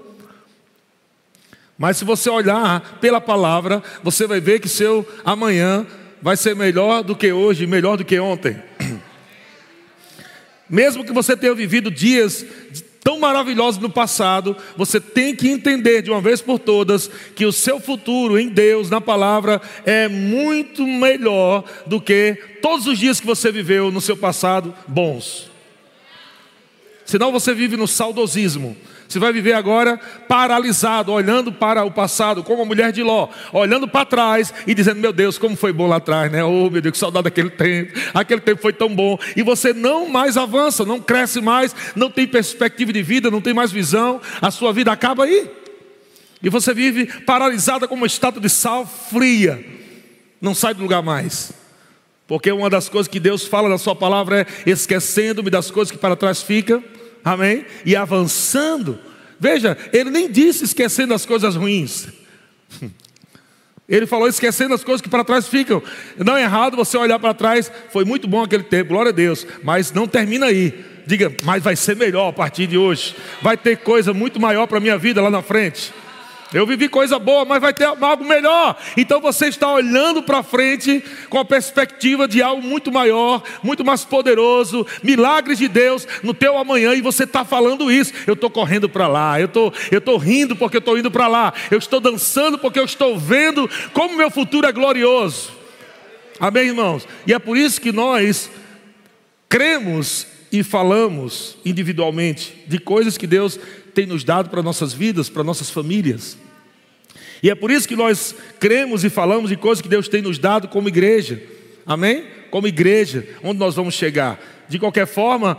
[1.79, 5.87] Mas se você olhar pela palavra, você vai ver que seu amanhã
[6.21, 8.63] vai ser melhor do que hoje, melhor do que ontem.
[10.69, 12.45] Mesmo que você tenha vivido dias
[13.05, 17.53] tão maravilhosos no passado, você tem que entender de uma vez por todas que o
[17.53, 23.27] seu futuro em Deus, na palavra, é muito melhor do que todos os dias que
[23.27, 25.51] você viveu no seu passado bons.
[27.05, 28.75] Senão você vive no saudosismo.
[29.15, 29.97] Você vai viver agora
[30.27, 34.99] paralisado, olhando para o passado, como a mulher de Ló, olhando para trás e dizendo:
[34.99, 36.43] Meu Deus, como foi bom lá atrás, né?
[36.43, 37.93] Oh, meu Deus, que saudade daquele tempo.
[38.13, 39.17] Aquele tempo foi tão bom.
[39.37, 43.55] E você não mais avança, não cresce mais, não tem perspectiva de vida, não tem
[43.55, 44.21] mais visão.
[44.43, 45.49] A sua vida acaba aí.
[46.43, 49.65] E você vive paralisada como uma estátua de sal fria.
[50.41, 51.53] Não sai do lugar mais.
[52.27, 55.99] Porque uma das coisas que Deus fala na sua palavra é esquecendo-me das coisas que
[55.99, 56.83] para trás ficam
[57.25, 57.65] amém?
[57.85, 58.99] E avançando.
[59.41, 62.09] Veja, ele nem disse esquecendo as coisas ruins.
[63.89, 65.83] Ele falou esquecendo as coisas que para trás ficam.
[66.17, 69.47] Não é errado você olhar para trás, foi muito bom aquele tempo, glória a Deus,
[69.63, 70.73] mas não termina aí.
[71.07, 73.15] Diga, mas vai ser melhor a partir de hoje.
[73.43, 75.93] Vai ter coisa muito maior para a minha vida lá na frente.
[76.53, 78.77] Eu vivi coisa boa, mas vai ter algo melhor.
[78.97, 84.05] Então você está olhando para frente com a perspectiva de algo muito maior, muito mais
[84.05, 88.13] poderoso, milagres de Deus no teu amanhã e você está falando isso.
[88.27, 91.53] Eu estou correndo para lá, eu tô, estou rindo porque eu estou indo para lá,
[91.71, 95.53] eu estou dançando porque eu estou vendo como meu futuro é glorioso.
[96.39, 97.07] Amém, irmãos?
[97.27, 98.51] E é por isso que nós
[99.49, 103.59] cremos e falamos individualmente de coisas que Deus
[103.95, 106.37] tem nos dado para nossas vidas, para nossas famílias.
[107.43, 110.39] E é por isso que nós cremos e falamos de coisas que Deus tem nos
[110.39, 111.43] dado como igreja.
[111.87, 112.25] Amém?
[112.51, 114.41] Como igreja, onde nós vamos chegar.
[114.69, 115.59] De qualquer forma,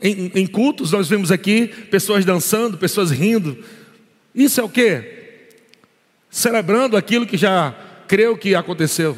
[0.00, 3.62] em, em cultos nós vemos aqui pessoas dançando, pessoas rindo.
[4.34, 5.02] Isso é o que?
[6.30, 7.74] Celebrando aquilo que já
[8.08, 9.16] creu que aconteceu.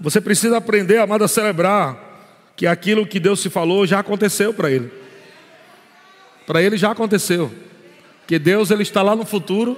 [0.00, 4.70] Você precisa aprender, amado, a celebrar que aquilo que Deus te falou já aconteceu para
[4.70, 4.90] ele.
[6.48, 7.52] Para ele já aconteceu.
[8.26, 9.76] Que Deus ele está lá no futuro,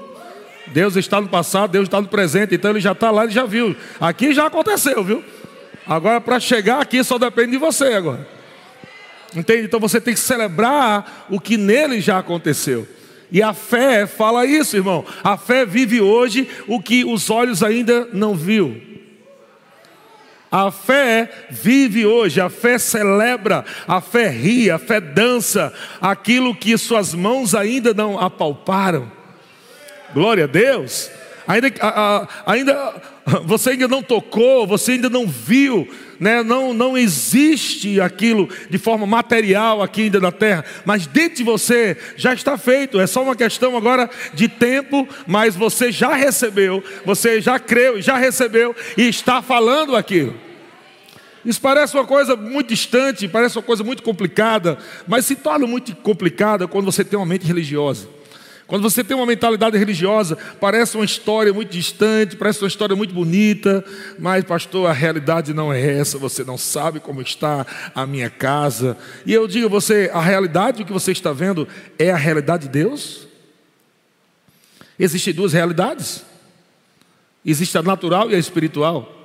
[0.68, 3.44] Deus está no passado, Deus está no presente, então ele já está lá, ele já
[3.44, 3.74] viu.
[4.00, 5.24] Aqui já aconteceu, viu?
[5.85, 8.26] Agora para chegar aqui só depende de você agora.
[9.35, 9.64] Entende?
[9.64, 12.87] Então você tem que celebrar o que nele já aconteceu.
[13.33, 15.04] E a fé fala isso, irmão.
[15.24, 18.80] A fé vive hoje o que os olhos ainda não viu.
[20.50, 26.76] A fé vive hoje, a fé celebra, a fé ri, a fé dança, aquilo que
[26.76, 29.10] suas mãos ainda não apalparam.
[30.12, 31.08] Glória a Deus.
[31.46, 31.68] Ainda,
[32.46, 32.94] ainda
[33.44, 35.88] você ainda não tocou, você ainda não viu,
[36.20, 36.42] né?
[36.42, 41.96] não, não existe aquilo de forma material aqui ainda na terra, mas dentro de você
[42.16, 47.40] já está feito, é só uma questão agora de tempo, mas você já recebeu, você
[47.40, 50.35] já creu, já recebeu e está falando aquilo.
[51.44, 54.76] Isso parece uma coisa muito distante, parece uma coisa muito complicada,
[55.09, 58.19] mas se torna muito complicada quando você tem uma mente religiosa.
[58.70, 63.12] Quando você tem uma mentalidade religiosa, parece uma história muito distante, parece uma história muito
[63.12, 63.85] bonita,
[64.16, 68.96] mas, pastor, a realidade não é essa, você não sabe como está a minha casa.
[69.26, 71.66] E eu digo a você: a realidade, o que você está vendo,
[71.99, 73.26] é a realidade de Deus?
[74.97, 76.24] Existem duas realidades:
[77.44, 79.16] existe a natural e a espiritual.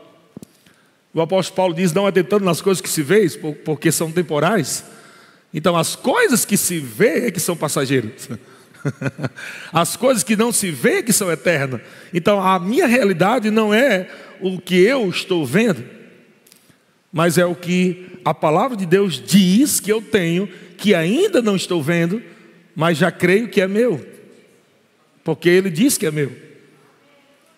[1.14, 3.30] O apóstolo Paulo diz: não atentando nas coisas que se vê,
[3.64, 4.86] porque são temporais.
[5.54, 8.28] Então, as coisas que se vê é que são passageiras.
[9.72, 11.82] As coisas que não se vê que são eternas.
[12.14, 14.10] Então, a minha realidade não é
[14.40, 15.84] o que eu estou vendo,
[17.12, 21.56] mas é o que a palavra de Deus diz que eu tenho, que ainda não
[21.56, 22.22] estou vendo,
[22.76, 24.06] mas já creio que é meu,
[25.24, 26.32] porque Ele diz que é meu.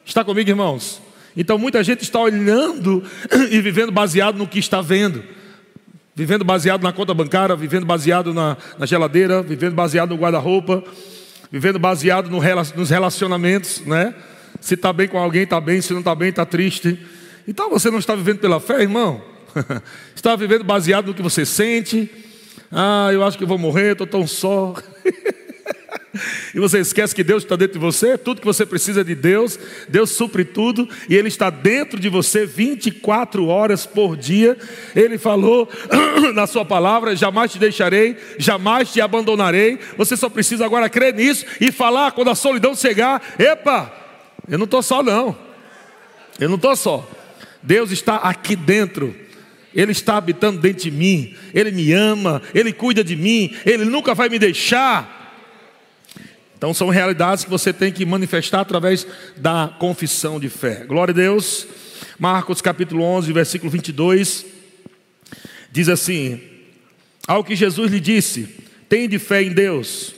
[0.05, 1.01] Está comigo, irmãos?
[1.35, 3.03] Então muita gente está olhando
[3.51, 5.23] e vivendo baseado no que está vendo.
[6.17, 10.83] Vivendo baseado na conta bancária, vivendo baseado na, na geladeira, vivendo baseado no guarda-roupa,
[11.51, 12.41] vivendo baseado no,
[12.75, 14.15] nos relacionamentos, né?
[14.59, 16.99] Se está bem com alguém, está bem, se não está bem, está triste.
[17.47, 19.21] Então você não está vivendo pela fé, irmão?
[20.15, 22.09] está vivendo baseado no que você sente.
[22.71, 24.73] Ah, eu acho que vou morrer, estou tão só.
[26.53, 29.15] e você esquece que Deus está dentro de você, tudo que você precisa é de
[29.15, 34.57] Deus, Deus supre tudo, e Ele está dentro de você 24 horas por dia.
[34.95, 35.69] Ele falou
[36.33, 39.79] na Sua palavra: jamais te deixarei, jamais te abandonarei.
[39.97, 43.93] Você só precisa agora crer nisso e falar quando a solidão chegar: epa,
[44.47, 45.37] eu não estou só, não,
[46.39, 47.07] eu não estou só.
[47.61, 49.15] Deus está aqui dentro.
[49.75, 54.15] Ele está habitando dentro de mim, Ele me ama, Ele cuida de mim, Ele nunca
[54.15, 55.16] vai me deixar.
[56.57, 59.05] Então são realidades que você tem que manifestar através
[59.37, 60.85] da confissão de fé.
[60.87, 61.67] Glória a Deus.
[62.17, 64.43] Marcos capítulo 11, versículo 22
[65.71, 66.41] diz assim:
[67.27, 68.49] Ao que Jesus lhe disse:
[68.89, 70.15] Tem de fé em Deus.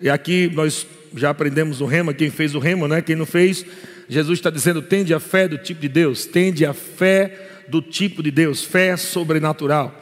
[0.00, 0.86] E aqui nós
[1.16, 3.02] já aprendemos o rema, quem fez o rema, né?
[3.02, 3.66] Quem não fez,
[4.08, 8.22] Jesus está dizendo: Tende a fé do tipo de Deus, tende a fé do tipo
[8.22, 9.92] de Deus, fé sobrenatural.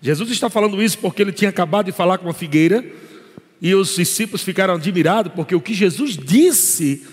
[0.00, 2.84] Jesus está falando isso porque ele tinha acabado de falar com uma figueira
[3.60, 7.06] e os discípulos ficaram admirados porque o que Jesus disse,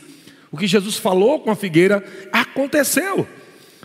[0.52, 3.28] o que Jesus falou com a figueira, aconteceu.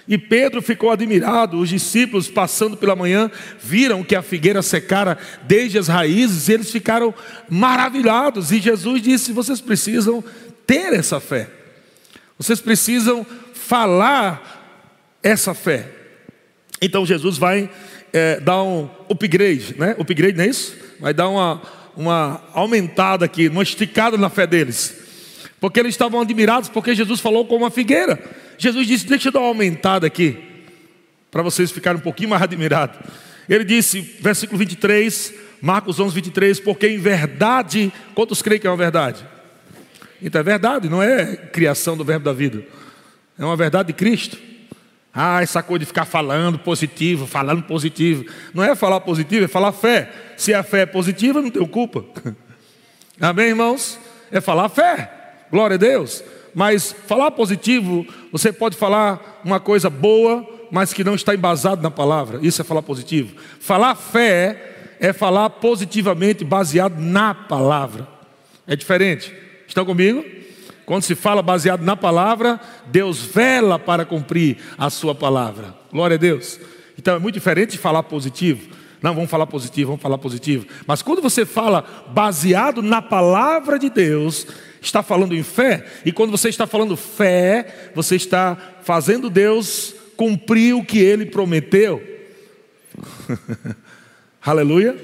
[0.06, 3.30] E Pedro ficou admirado, os discípulos passando pela manhã
[3.60, 7.14] viram que a figueira secara desde as raízes, e eles ficaram
[7.48, 8.50] maravilhados.
[8.50, 10.24] E Jesus disse: Vocês precisam
[10.66, 11.48] ter essa fé,
[12.36, 14.60] vocês precisam falar
[15.22, 15.88] essa fé.
[16.82, 17.70] Então Jesus vai
[18.12, 19.94] é, dar um upgrade, né?
[19.98, 20.76] Upgrade não é isso?
[20.98, 21.62] Vai dar uma,
[21.96, 24.96] uma aumentada aqui, uma esticada na fé deles.
[25.60, 28.18] Porque eles estavam admirados porque Jesus falou com uma figueira.
[28.56, 30.38] Jesus disse: Deixa eu dar uma aumentada aqui,
[31.30, 32.98] para vocês ficarem um pouquinho mais admirados.
[33.48, 38.76] Ele disse, versículo 23, Marcos 11, 23, porque em verdade, quantos creem que é uma
[38.76, 39.26] verdade?
[40.22, 42.62] Então é verdade, não é criação do verbo da vida,
[43.36, 44.38] é uma verdade de Cristo.
[45.12, 48.24] Ah, essa coisa de ficar falando positivo, falando positivo.
[48.54, 50.10] Não é falar positivo, é falar fé.
[50.36, 52.04] Se a fé é positiva, não tenho culpa.
[53.20, 53.98] Amém, irmãos?
[54.30, 55.10] É falar fé.
[55.50, 56.22] Glória a Deus.
[56.54, 61.90] Mas falar positivo, você pode falar uma coisa boa, mas que não está embasado na
[61.90, 62.38] palavra.
[62.42, 63.34] Isso é falar positivo.
[63.60, 68.06] Falar fé é falar positivamente baseado na palavra.
[68.66, 69.34] É diferente.
[69.66, 70.24] Estão comigo?
[70.90, 75.72] Quando se fala baseado na palavra, Deus vela para cumprir a sua palavra.
[75.92, 76.58] Glória a Deus.
[76.98, 78.68] Então é muito diferente de falar positivo.
[79.00, 80.66] Não, vamos falar positivo, vamos falar positivo.
[80.88, 84.48] Mas quando você fala baseado na palavra de Deus,
[84.82, 85.86] está falando em fé.
[86.04, 92.02] E quando você está falando fé, você está fazendo Deus cumprir o que ele prometeu.
[94.42, 94.96] Aleluia.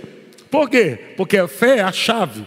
[0.51, 0.99] Por quê?
[1.16, 2.45] Porque a fé é a chave.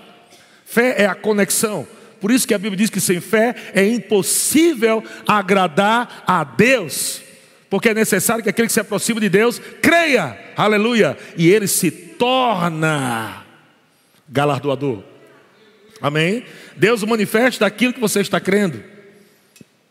[0.65, 1.87] Fé é a conexão.
[2.19, 7.21] Por isso que a Bíblia diz que sem fé é impossível agradar a Deus.
[7.69, 11.91] Porque é necessário que aquele que se aproxima de Deus creia, aleluia, e ele se
[11.91, 13.45] torna
[14.27, 15.03] galardoador.
[16.01, 16.43] Amém?
[16.75, 18.83] Deus manifesta aquilo que você está crendo.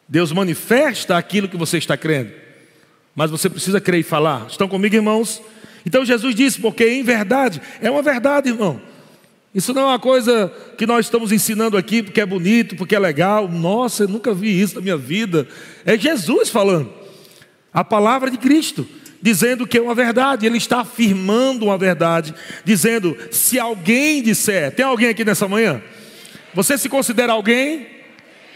[0.08, 2.32] Deus manifesta aquilo que você está crendo.
[3.14, 4.46] Mas você precisa crer e falar.
[4.48, 5.42] Estão comigo, irmãos?
[5.84, 8.80] Então Jesus disse, porque em verdade, é uma verdade, irmão.
[9.58, 12.98] Isso não é uma coisa que nós estamos ensinando aqui porque é bonito, porque é
[13.00, 13.48] legal.
[13.48, 15.48] Nossa, eu nunca vi isso na minha vida.
[15.84, 16.88] É Jesus falando.
[17.74, 18.86] A palavra de Cristo,
[19.20, 20.46] dizendo que é uma verdade.
[20.46, 22.32] Ele está afirmando uma verdade,
[22.64, 25.82] dizendo: se alguém disser, tem alguém aqui nessa manhã?
[26.54, 27.84] Você se considera alguém?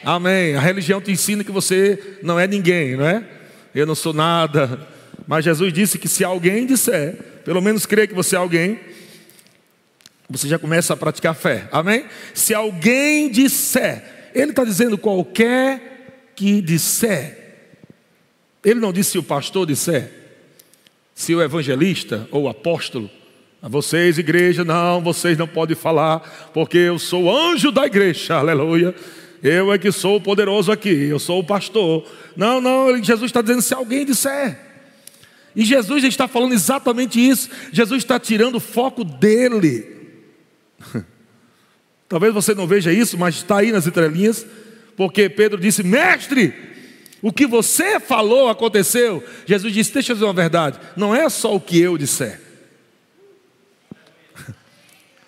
[0.05, 0.55] Amém.
[0.55, 3.24] A religião te ensina que você não é ninguém, não é?
[3.74, 4.86] Eu não sou nada.
[5.26, 8.78] Mas Jesus disse que se alguém disser, pelo menos crê que você é alguém,
[10.33, 11.68] você já começa a praticar fé.
[11.70, 12.07] Amém?
[12.33, 17.39] Se alguém disser, ele está dizendo qualquer que disser.
[18.64, 20.11] Ele não disse se o pastor disser,
[21.14, 23.11] se o evangelista ou o apóstolo.
[23.61, 28.95] A vocês, igreja, não, vocês não podem falar, porque eu sou anjo da igreja, aleluia.
[29.43, 32.05] Eu é que sou o poderoso aqui, eu sou o pastor.
[32.35, 34.59] Não, não, Jesus está dizendo se alguém disser.
[35.55, 37.51] E Jesus está falando exatamente isso.
[37.70, 40.01] Jesus está tirando o foco dele.
[42.09, 44.47] Talvez você não veja isso, mas está aí nas entrelinhas,
[44.97, 46.53] porque Pedro disse: Mestre,
[47.22, 49.24] o que você falou aconteceu.
[49.47, 52.41] Jesus disse: Deixa eu dizer uma verdade, não é só o que eu disser.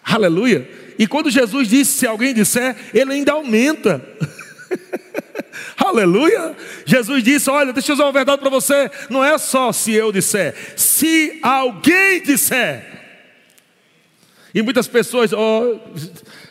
[0.05, 0.68] Aleluia.
[0.98, 4.05] E quando Jesus disse: Se alguém disser, ele ainda aumenta.
[5.78, 6.57] Aleluia!
[6.84, 8.90] Jesus disse: Olha, deixa eu dizer uma verdade para você.
[9.09, 12.93] Não é só se eu disser, se alguém disser.
[14.55, 15.80] E muitas pessoas, oh,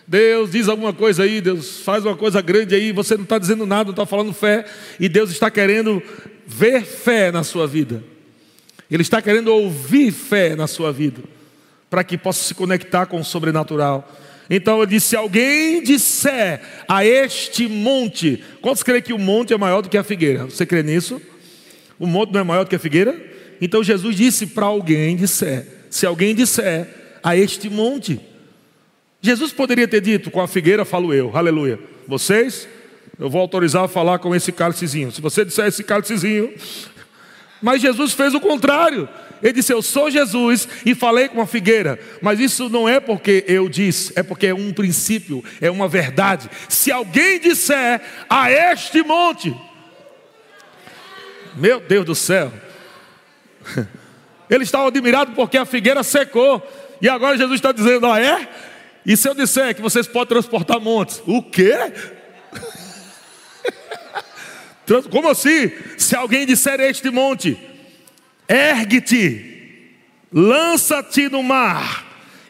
[0.06, 3.66] Deus diz alguma coisa aí, Deus faz uma coisa grande aí, você não está dizendo
[3.66, 4.66] nada, não está falando fé,
[4.99, 6.04] e Deus está querendo
[6.45, 8.04] ver fé na sua vida.
[8.91, 11.22] Ele está querendo ouvir fé na sua vida,
[11.89, 14.12] para que possa se conectar com o sobrenatural.
[14.49, 19.58] Então ele disse: se alguém disser a este monte, quantos creem que o monte é
[19.58, 20.43] maior do que a figueira?
[20.43, 21.22] Você crê nisso?
[21.97, 23.16] O monte não é maior do que a figueira?
[23.62, 28.19] Então Jesus disse para alguém disser: se alguém disser a este monte,
[29.21, 31.80] Jesus poderia ter dito: com a figueira falo eu, aleluia.
[32.07, 32.67] Vocês,
[33.17, 35.11] eu vou autorizar a falar com esse cálicezinho.
[35.11, 36.53] Se você disser esse cálicezinho,
[37.61, 39.07] mas Jesus fez o contrário.
[39.41, 41.97] Ele disse: Eu sou Jesus e falei com a figueira.
[42.21, 46.49] Mas isso não é porque eu disse, é porque é um princípio, é uma verdade.
[46.67, 49.55] Se alguém disser a este monte,
[51.55, 52.51] meu Deus do céu,
[54.49, 56.61] ele estava admirado porque a figueira secou.
[57.04, 58.47] E agora Jesus está dizendo: Ah, é?
[59.06, 61.22] E se eu disser que vocês podem transportar montes?
[61.28, 61.74] O quê?
[65.12, 65.70] Como assim?
[65.97, 67.60] Se alguém disser este monte,
[68.47, 69.91] ergue-te,
[70.32, 72.06] lança-te no mar,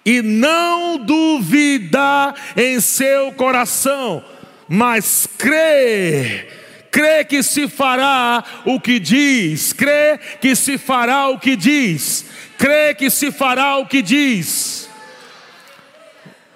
[0.06, 4.24] e não duvidar em seu coração,
[4.68, 6.48] mas crê,
[6.92, 12.26] crê que se fará o que diz, crê que se fará o que diz,
[12.64, 14.90] crê que se fará o que diz.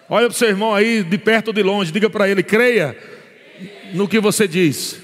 [0.07, 2.97] Olha para o seu irmão aí, de perto ou de longe, diga para ele: creia
[3.93, 5.01] no que você diz.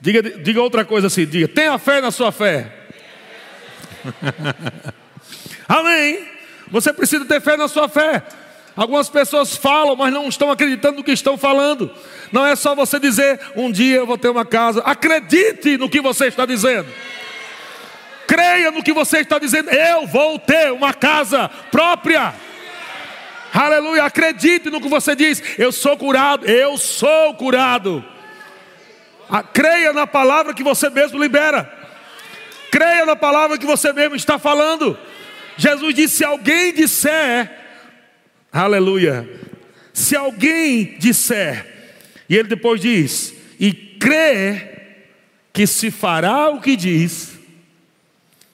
[0.00, 2.72] Diga, diga outra coisa assim: diga, tenha fé na sua fé.
[5.68, 6.26] Amém.
[6.68, 8.24] Você precisa ter fé na sua fé.
[8.74, 11.94] Algumas pessoas falam, mas não estão acreditando no que estão falando.
[12.32, 14.80] Não é só você dizer, um dia eu vou ter uma casa.
[14.80, 16.88] Acredite no que você está dizendo.
[18.30, 19.70] Creia no que você está dizendo.
[19.70, 22.32] Eu vou ter uma casa própria.
[23.52, 24.04] Aleluia.
[24.04, 25.42] Acredite no que você diz.
[25.58, 26.46] Eu sou curado.
[26.46, 28.04] Eu sou curado.
[29.52, 31.68] Creia na palavra que você mesmo libera.
[32.70, 34.96] Creia na palavra que você mesmo está falando.
[35.56, 37.50] Jesus disse: se alguém disser,
[38.52, 39.28] aleluia,
[39.92, 41.66] se alguém disser,
[42.28, 44.68] e ele depois diz, e crê
[45.52, 47.39] que se fará o que diz,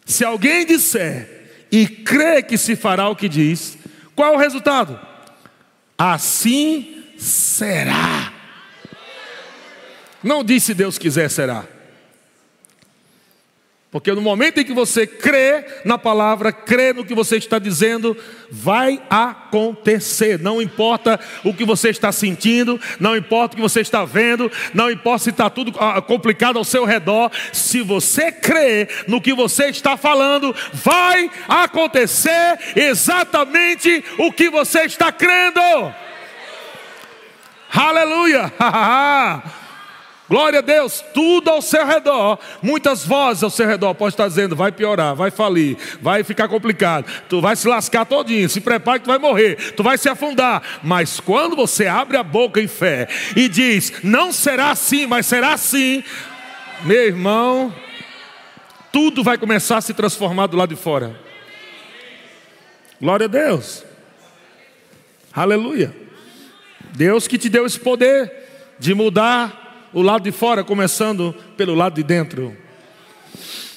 [0.07, 3.77] se alguém disser e crê que se fará o que diz,
[4.15, 4.99] qual o resultado?
[5.99, 8.33] Assim será.
[10.23, 11.67] Não disse Deus quiser, será.
[13.97, 18.15] Porque no momento em que você crê na palavra, crê no que você está dizendo,
[18.51, 20.39] vai acontecer.
[20.39, 24.91] Não importa o que você está sentindo, não importa o que você está vendo, não
[24.91, 27.31] importa se está tudo ah, complicado ao seu redor.
[27.55, 35.11] Se você crê no que você está falando, vai acontecer exatamente o que você está
[35.11, 35.59] crendo.
[37.73, 38.53] Aleluia!
[40.29, 44.57] Glória a Deus, tudo ao seu redor, muitas vozes ao seu redor pode estar dizendo,
[44.57, 49.05] vai piorar, vai falir, vai ficar complicado, tu vai se lascar todinho, se prepare que
[49.05, 50.81] tu vai morrer, tu vai se afundar.
[50.83, 53.07] Mas quando você abre a boca em fé
[53.37, 56.03] e diz, não será assim, mas será assim,
[56.83, 57.73] meu irmão,
[58.91, 61.15] tudo vai começar a se transformar do lado de fora.
[63.01, 63.85] Glória a Deus.
[65.33, 65.95] Aleluia.
[66.95, 68.33] Deus que te deu esse poder
[68.79, 69.66] de mudar
[69.97, 72.55] o lado de fora, começando pelo lado de dentro.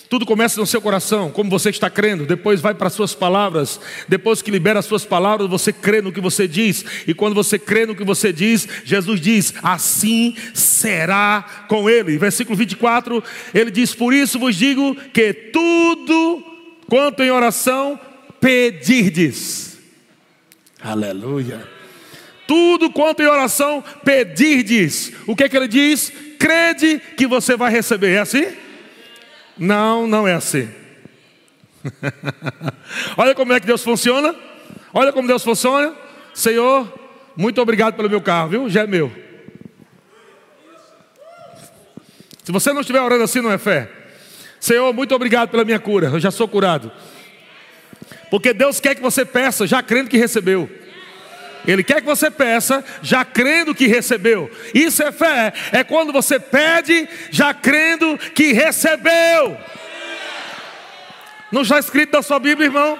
[0.09, 3.79] Tudo começa no seu coração, como você está crendo, depois vai para as suas palavras.
[4.05, 6.83] Depois que libera as suas palavras, você crê no que você diz.
[7.07, 12.17] E quando você crê no que você diz, Jesus diz: Assim será com ele.
[12.17, 16.43] Versículo 24, ele diz: Por isso vos digo que tudo
[16.89, 17.97] quanto em oração
[18.41, 19.77] pedirdes.
[20.81, 21.78] Aleluia
[22.49, 25.13] tudo quanto em oração pedirdes.
[25.27, 26.11] O que é que ele diz?
[26.39, 28.15] Crede que você vai receber.
[28.15, 28.47] É assim?
[29.55, 30.67] Não, não é assim.
[33.15, 34.35] Olha como é que Deus funciona.
[34.91, 35.93] Olha como Deus funciona.
[36.33, 36.91] Senhor,
[37.37, 38.67] muito obrigado pelo meu carro, viu?
[38.67, 39.11] Já é meu.
[42.43, 43.91] Se você não estiver orando assim, não é fé.
[44.59, 46.07] Senhor, muito obrigado pela minha cura.
[46.07, 46.91] Eu já sou curado.
[48.31, 50.78] Porque Deus quer que você peça, já crendo que recebeu.
[51.71, 54.49] Ele quer que você peça, já crendo que recebeu.
[54.73, 55.53] Isso é fé.
[55.71, 59.55] É quando você pede, já crendo que recebeu.
[61.51, 62.97] Não está escrito na sua Bíblia, irmão?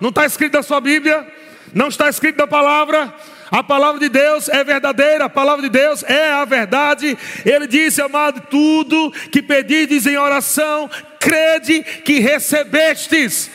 [0.00, 1.26] Não está escrito na sua Bíblia?
[1.72, 3.14] Não está escrito na palavra?
[3.52, 7.16] A palavra de Deus é verdadeira, a palavra de Deus é a verdade.
[7.44, 10.90] Ele disse, amado, tudo que pedides em oração,
[11.20, 13.48] crede que recebestes.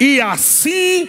[0.00, 1.08] E assim,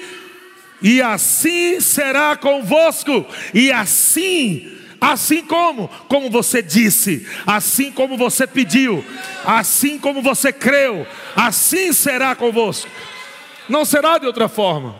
[0.82, 9.04] e assim será convosco, e assim assim como, como você disse, assim como você pediu,
[9.44, 12.88] assim como você creu, assim será convosco.
[13.68, 14.96] Não será de outra forma.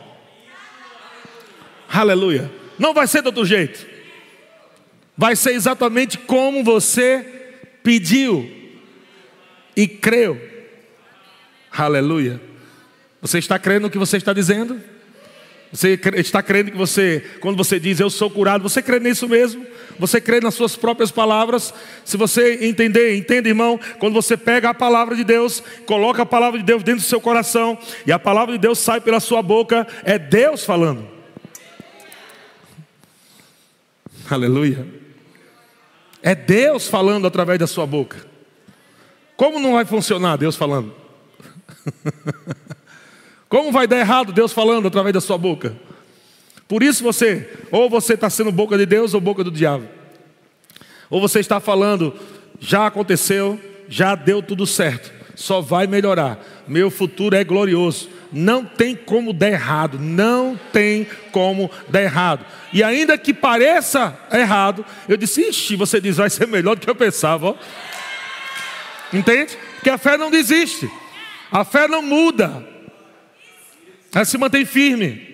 [1.88, 2.52] Aleluia.
[2.80, 3.86] Não vai ser de outro jeito.
[5.16, 7.24] Vai ser exatamente como você
[7.84, 8.50] pediu
[9.76, 10.42] e creu.
[11.72, 12.42] Aleluia.
[13.22, 14.82] Você está crendo no que você está dizendo?
[15.72, 19.66] Você está crendo que você, quando você diz eu sou curado, você crê nisso mesmo?
[19.98, 21.74] Você crê nas suas próprias palavras?
[22.04, 26.60] Se você entender, entende, irmão, quando você pega a palavra de Deus, coloca a palavra
[26.60, 29.88] de Deus dentro do seu coração e a palavra de Deus sai pela sua boca,
[30.04, 31.08] é Deus falando.
[34.30, 34.86] Aleluia.
[36.22, 38.26] É Deus falando através da sua boca.
[39.38, 40.94] Como não vai funcionar Deus falando?
[43.52, 45.76] Como vai dar errado Deus falando através da sua boca?
[46.70, 49.90] Por isso você, ou você está sendo boca de Deus ou boca do diabo.
[51.10, 52.18] Ou você está falando,
[52.62, 56.40] já aconteceu, já deu tudo certo, só vai melhorar.
[56.66, 58.08] Meu futuro é glorioso.
[58.32, 62.46] Não tem como dar errado, não tem como dar errado.
[62.72, 66.90] E ainda que pareça errado, eu disse, ixi, você diz, vai ser melhor do que
[66.90, 67.58] eu pensava.
[69.12, 69.58] Entende?
[69.76, 70.90] Porque a fé não desiste,
[71.52, 72.71] a fé não muda,
[74.14, 75.30] ela se mantém firme.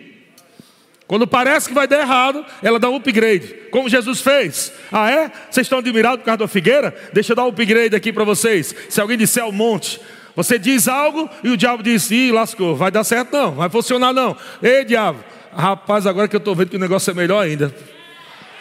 [1.07, 4.73] Quando parece que vai dar errado, ela dá um upgrade, como Jesus fez.
[4.91, 5.31] Ah, é?
[5.49, 6.93] Vocês estão admirados por causa da figueira?
[7.13, 8.75] Deixa eu dar um upgrade aqui para vocês.
[8.89, 10.01] Se alguém disser o monte,
[10.35, 14.11] você diz algo e o diabo diz: ih, lascou, vai dar certo não, vai funcionar
[14.11, 14.35] não.
[14.61, 15.23] Ei, diabo,
[15.55, 17.73] rapaz, agora que eu estou vendo que o negócio é melhor ainda.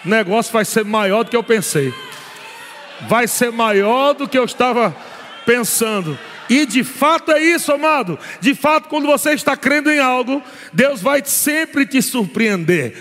[0.04, 1.92] O negócio vai ser maior do que eu pensei.
[3.08, 4.94] Vai ser maior do que eu estava
[5.44, 6.16] pensando.
[6.49, 8.18] E de fato é isso, amado.
[8.40, 10.42] De fato, quando você está crendo em algo,
[10.72, 12.94] Deus vai sempre te surpreender.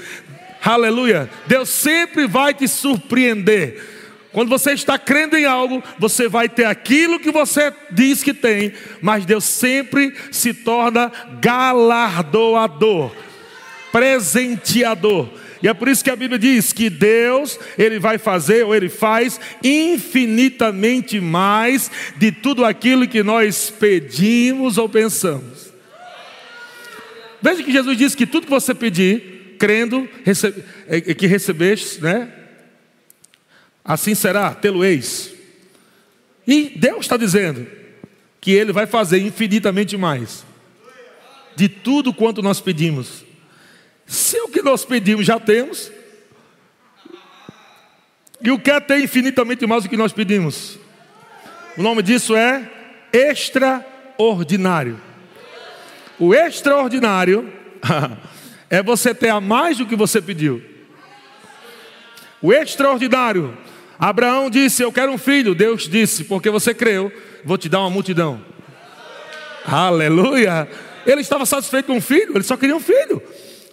[0.63, 1.29] Aleluia.
[1.45, 3.95] Deus sempre vai te surpreender.
[4.31, 8.73] Quando você está crendo em algo, você vai ter aquilo que você diz que tem,
[9.01, 13.15] mas Deus sempre se torna galardoador,
[13.93, 15.29] presenteador.
[15.65, 18.87] E é por isso que a Bíblia diz que Deus, Ele vai fazer ou Ele
[18.87, 25.73] faz infinitamente mais de tudo aquilo que nós pedimos ou pensamos.
[27.41, 31.99] Veja que Jesus disse que tudo que você pedir, crendo, recebe, é, é que recebeste,
[31.99, 32.31] né?
[33.83, 35.33] Assim será, tê-lo-eis.
[36.45, 37.65] E Deus está dizendo
[38.39, 40.45] que Ele vai fazer infinitamente mais
[41.55, 43.25] de tudo quanto nós pedimos.
[44.05, 45.91] Se nós pedimos já temos,
[48.41, 50.77] e o que é ter infinitamente mais do que nós pedimos?
[51.77, 52.69] O nome disso é
[53.13, 54.99] extraordinário.
[56.19, 57.51] O extraordinário
[58.69, 60.61] é você ter a mais do que você pediu.
[62.41, 63.57] O extraordinário,
[63.97, 65.55] Abraão disse: Eu quero um filho.
[65.55, 67.11] Deus disse: Porque você creu,
[67.43, 68.43] vou te dar uma multidão.
[69.65, 70.67] Aleluia.
[71.05, 73.21] Ele estava satisfeito com um filho, ele só queria um filho.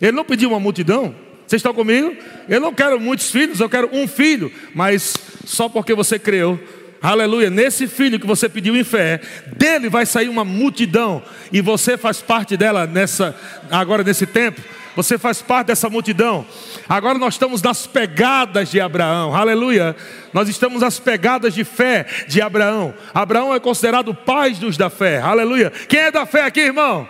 [0.02, 1.14] Ele não pediu uma multidão.
[1.46, 2.16] Vocês estão comigo?
[2.48, 6.58] Eu não quero muitos filhos, eu quero um filho, mas só porque você creu.
[7.00, 9.20] Aleluia, nesse filho que você pediu em fé,
[9.56, 11.22] dele vai sair uma multidão,
[11.52, 13.34] e você faz parte dela nessa
[13.70, 14.60] agora nesse tempo.
[14.94, 16.46] Você faz parte dessa multidão.
[16.88, 19.34] Agora nós estamos nas pegadas de Abraão.
[19.34, 19.96] Aleluia.
[20.34, 22.92] Nós estamos nas pegadas de fé de Abraão.
[23.14, 25.18] Abraão é considerado pai dos da fé.
[25.18, 25.72] Aleluia.
[25.88, 27.08] Quem é da fé aqui, irmão?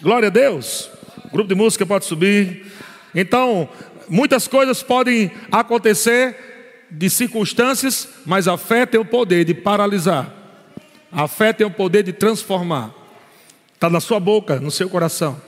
[0.00, 0.90] Glória a Deus.
[1.24, 2.66] O grupo de música pode subir.
[3.14, 3.66] Então,
[4.08, 10.32] muitas coisas podem acontecer de circunstâncias, mas a fé tem o poder de paralisar.
[11.10, 12.94] A fé tem o poder de transformar.
[13.72, 15.40] Está na sua boca, no seu coração.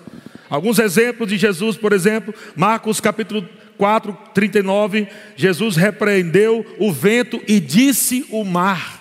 [0.48, 3.46] Alguns exemplos de Jesus, por exemplo, Marcos capítulo
[3.76, 5.08] 4, 39.
[5.36, 8.98] Jesus repreendeu o vento e disse o mar.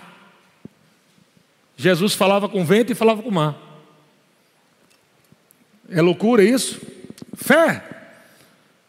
[1.77, 3.66] Jesus falava com o vento e falava com o mar.
[5.89, 6.81] É loucura isso?
[7.35, 7.83] Fé.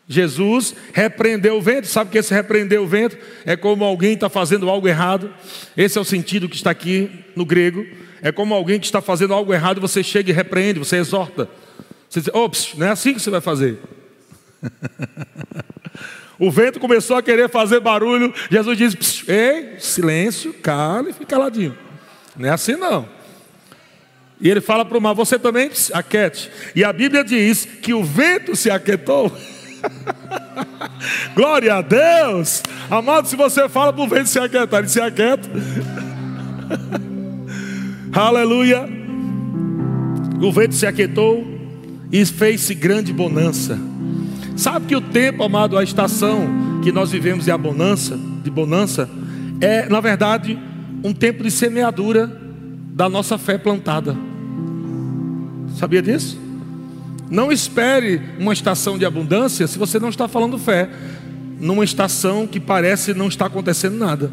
[0.09, 1.87] Jesus repreendeu o vento.
[1.87, 3.17] Sabe que esse repreender o vento?
[3.45, 5.33] É como alguém está fazendo algo errado.
[5.77, 7.87] Esse é o sentido que está aqui no grego.
[8.23, 11.49] É como alguém que está fazendo algo errado, você chega e repreende, você exorta.
[12.09, 13.79] Você diz, ops, não é assim que você vai fazer.
[16.39, 18.33] o vento começou a querer fazer barulho.
[18.51, 21.77] Jesus disse: Ei, silêncio, cala e fica caladinho.
[22.37, 23.09] Não é assim não.
[24.41, 26.51] E ele fala para o mar: Você também se aquete.
[26.75, 29.33] E a Bíblia diz que o vento se aquietou.
[31.35, 32.63] Glória a Deus.
[32.91, 35.49] Amado, se você fala para o vento se aquietar, ele se aquieta.
[38.13, 38.89] Aleluia.
[40.41, 41.47] O vento se aquietou
[42.13, 43.79] e fez-se grande bonança.
[44.57, 49.09] Sabe que o tempo, amado, a estação que nós vivemos de bonança, de bonança,
[49.61, 50.59] é, na verdade,
[51.05, 52.31] um tempo de semeadura
[52.93, 54.28] da nossa fé plantada.
[55.77, 56.39] Sabia disso?
[57.31, 60.89] Não espere uma estação de abundância se você não está falando fé,
[61.61, 64.31] numa estação que parece não estar acontecendo nada.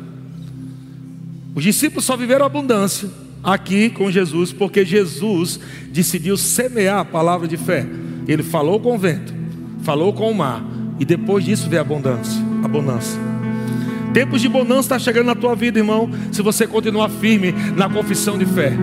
[1.53, 3.09] Os discípulos só viveram abundância
[3.43, 5.59] aqui com Jesus, porque Jesus
[5.91, 7.86] decidiu semear a palavra de fé.
[8.27, 9.33] Ele falou com o vento,
[9.83, 10.63] falou com o mar,
[10.99, 12.41] e depois disso veio a abundância.
[12.63, 13.19] Abundância.
[14.13, 18.38] Tempos de bonança está chegando na tua vida, irmão, se você continuar firme na confissão
[18.38, 18.73] de fé.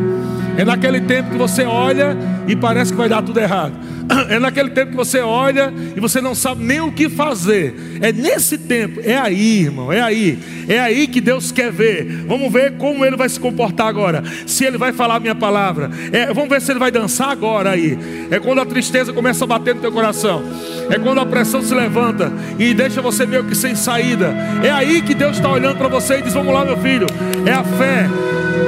[0.56, 3.72] É naquele tempo que você olha e parece que vai dar tudo errado.
[4.28, 7.74] É naquele tempo que você olha e você não sabe nem o que fazer.
[8.00, 10.38] É nesse tempo, é aí, irmão, é aí.
[10.68, 12.24] É aí que Deus quer ver.
[12.26, 14.22] Vamos ver como ele vai se comportar agora.
[14.46, 15.90] Se ele vai falar a minha palavra.
[16.12, 17.98] É, vamos ver se ele vai dançar agora aí.
[18.30, 20.42] É quando a tristeza começa a bater no teu coração.
[20.90, 24.34] É quando a pressão se levanta e deixa você meio que sem saída.
[24.62, 27.06] É aí que Deus está olhando para você e diz: Vamos lá, meu filho.
[27.46, 28.08] É a fé.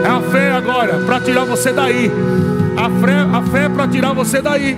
[0.03, 2.11] É a fé agora para tirar você daí.
[2.77, 4.77] A fé, a fé é para tirar você daí.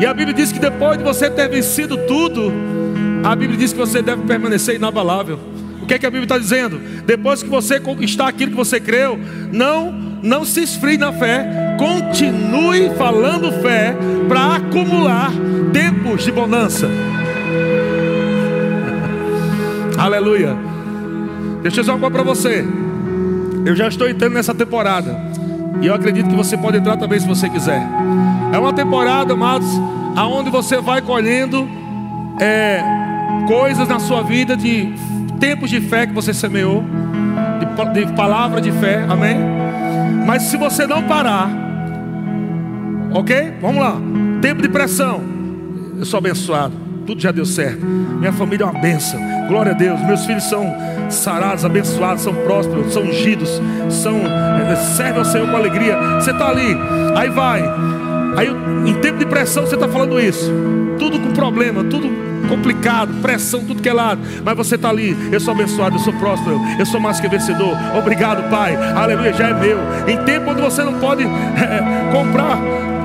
[0.00, 2.52] E a Bíblia diz que depois de você ter vencido tudo,
[3.24, 5.38] a Bíblia diz que você deve permanecer inabalável.
[5.80, 6.80] O que é que a Bíblia está dizendo?
[7.06, 9.18] Depois que você conquistar aquilo que você creu,
[9.52, 13.94] não, não se esfrie na fé, continue falando fé
[14.28, 15.30] para acumular
[15.72, 16.88] tempos de bonança.
[19.98, 20.56] Aleluia.
[21.62, 22.66] Deixa eu dizer uma coisa para você.
[23.64, 25.16] Eu já estou entrando nessa temporada.
[25.80, 27.82] E eu acredito que você pode entrar também se você quiser.
[28.52, 29.68] É uma temporada, amados,
[30.16, 31.68] aonde você vai colhendo
[32.40, 32.82] é,
[33.46, 34.94] coisas na sua vida de
[35.40, 36.84] tempos de fé que você semeou,
[37.58, 39.36] de, de palavra de fé, amém?
[40.26, 41.50] Mas se você não parar,
[43.12, 43.54] ok?
[43.60, 43.96] Vamos lá.
[44.40, 45.20] Tempo de pressão.
[45.98, 46.91] Eu sou abençoado.
[47.06, 47.84] Tudo já deu certo.
[47.84, 49.20] Minha família é uma benção.
[49.48, 50.00] Glória a Deus.
[50.02, 50.74] Meus filhos são
[51.10, 55.96] sarados, abençoados, são prósperos, são ungidos, são é, servem ao Senhor com alegria.
[56.14, 56.76] Você está ali,
[57.14, 57.62] aí vai.
[58.36, 58.48] Aí
[58.86, 60.50] em tempo de pressão você está falando isso.
[60.98, 62.08] Tudo com problema, tudo
[62.48, 64.20] complicado, pressão, tudo que é lado.
[64.44, 67.76] Mas você está ali, eu sou abençoado, eu sou próspero, eu sou mais que vencedor.
[67.96, 68.76] Obrigado, Pai.
[68.76, 69.78] Aleluia, já é meu.
[70.06, 72.58] Em tempo onde você não pode é, comprar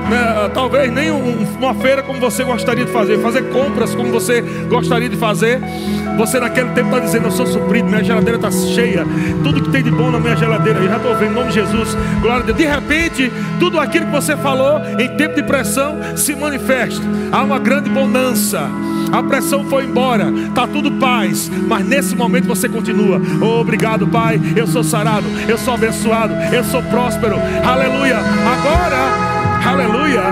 [0.08, 4.40] né, talvez nem um, uma feira como você gostaria de fazer, fazer compras como você
[4.68, 5.60] gostaria de fazer.
[6.16, 9.06] Você naquele tempo está dizendo: Eu sou suprido, minha geladeira está cheia,
[9.44, 11.54] tudo que tem de bom na minha geladeira, eu já estou vendo, em nome de
[11.54, 12.58] Jesus, glória a Deus.
[12.58, 17.58] De repente, tudo aquilo que você falou em tempo de pressão se manifesta, há uma
[17.58, 18.68] grande bonança.
[19.12, 23.20] A pressão foi embora, está tudo paz, mas nesse momento você continua.
[23.40, 24.40] Oh, obrigado, Pai.
[24.54, 27.36] Eu sou sarado, eu sou abençoado, eu sou próspero.
[27.64, 28.18] Aleluia.
[28.18, 29.27] Agora
[29.64, 30.22] Aleluia.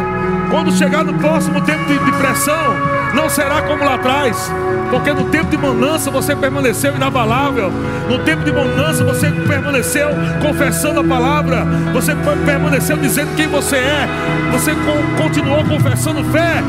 [0.50, 2.76] Quando chegar no próximo tempo de, pressão,
[3.14, 4.50] não será como lá atrás,
[4.90, 7.72] porque no tempo de bonança você permaneceu inabalável,
[8.08, 10.08] no tempo de bonança você permaneceu
[10.40, 12.14] confessando a palavra, você
[12.44, 14.08] permaneceu dizendo quem você é,
[14.52, 14.72] você
[15.20, 16.62] continuou confessando fé.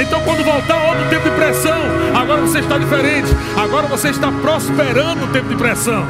[0.00, 1.80] Então, quando voltar outro tempo de pressão,
[2.14, 6.06] agora você está diferente, agora você está prosperando no tempo de pressão.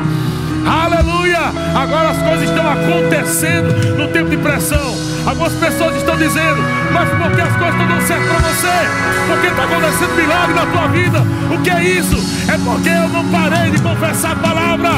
[0.67, 1.41] Aleluia!
[1.75, 5.08] Agora as coisas estão acontecendo no tempo de pressão.
[5.27, 6.62] Algumas pessoas estão dizendo,
[6.93, 9.29] mas por que as coisas estão dando certo para você?
[9.29, 11.27] Porque está acontecendo milagre na tua vida.
[11.55, 12.16] O que é isso?
[12.49, 14.91] É porque eu não parei de confessar a palavra.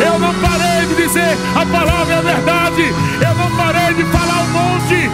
[0.00, 2.94] Eu não parei de dizer a palavra é a verdade.
[3.20, 5.10] Eu não parei de falar um monte.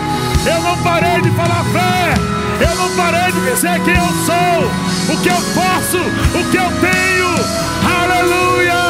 [0.46, 2.32] Eu não parei de falar fé.
[2.62, 6.70] Eu não parei de dizer quem eu sou, o que eu posso, o que eu
[6.80, 7.34] tenho.
[8.02, 8.81] Aleluia!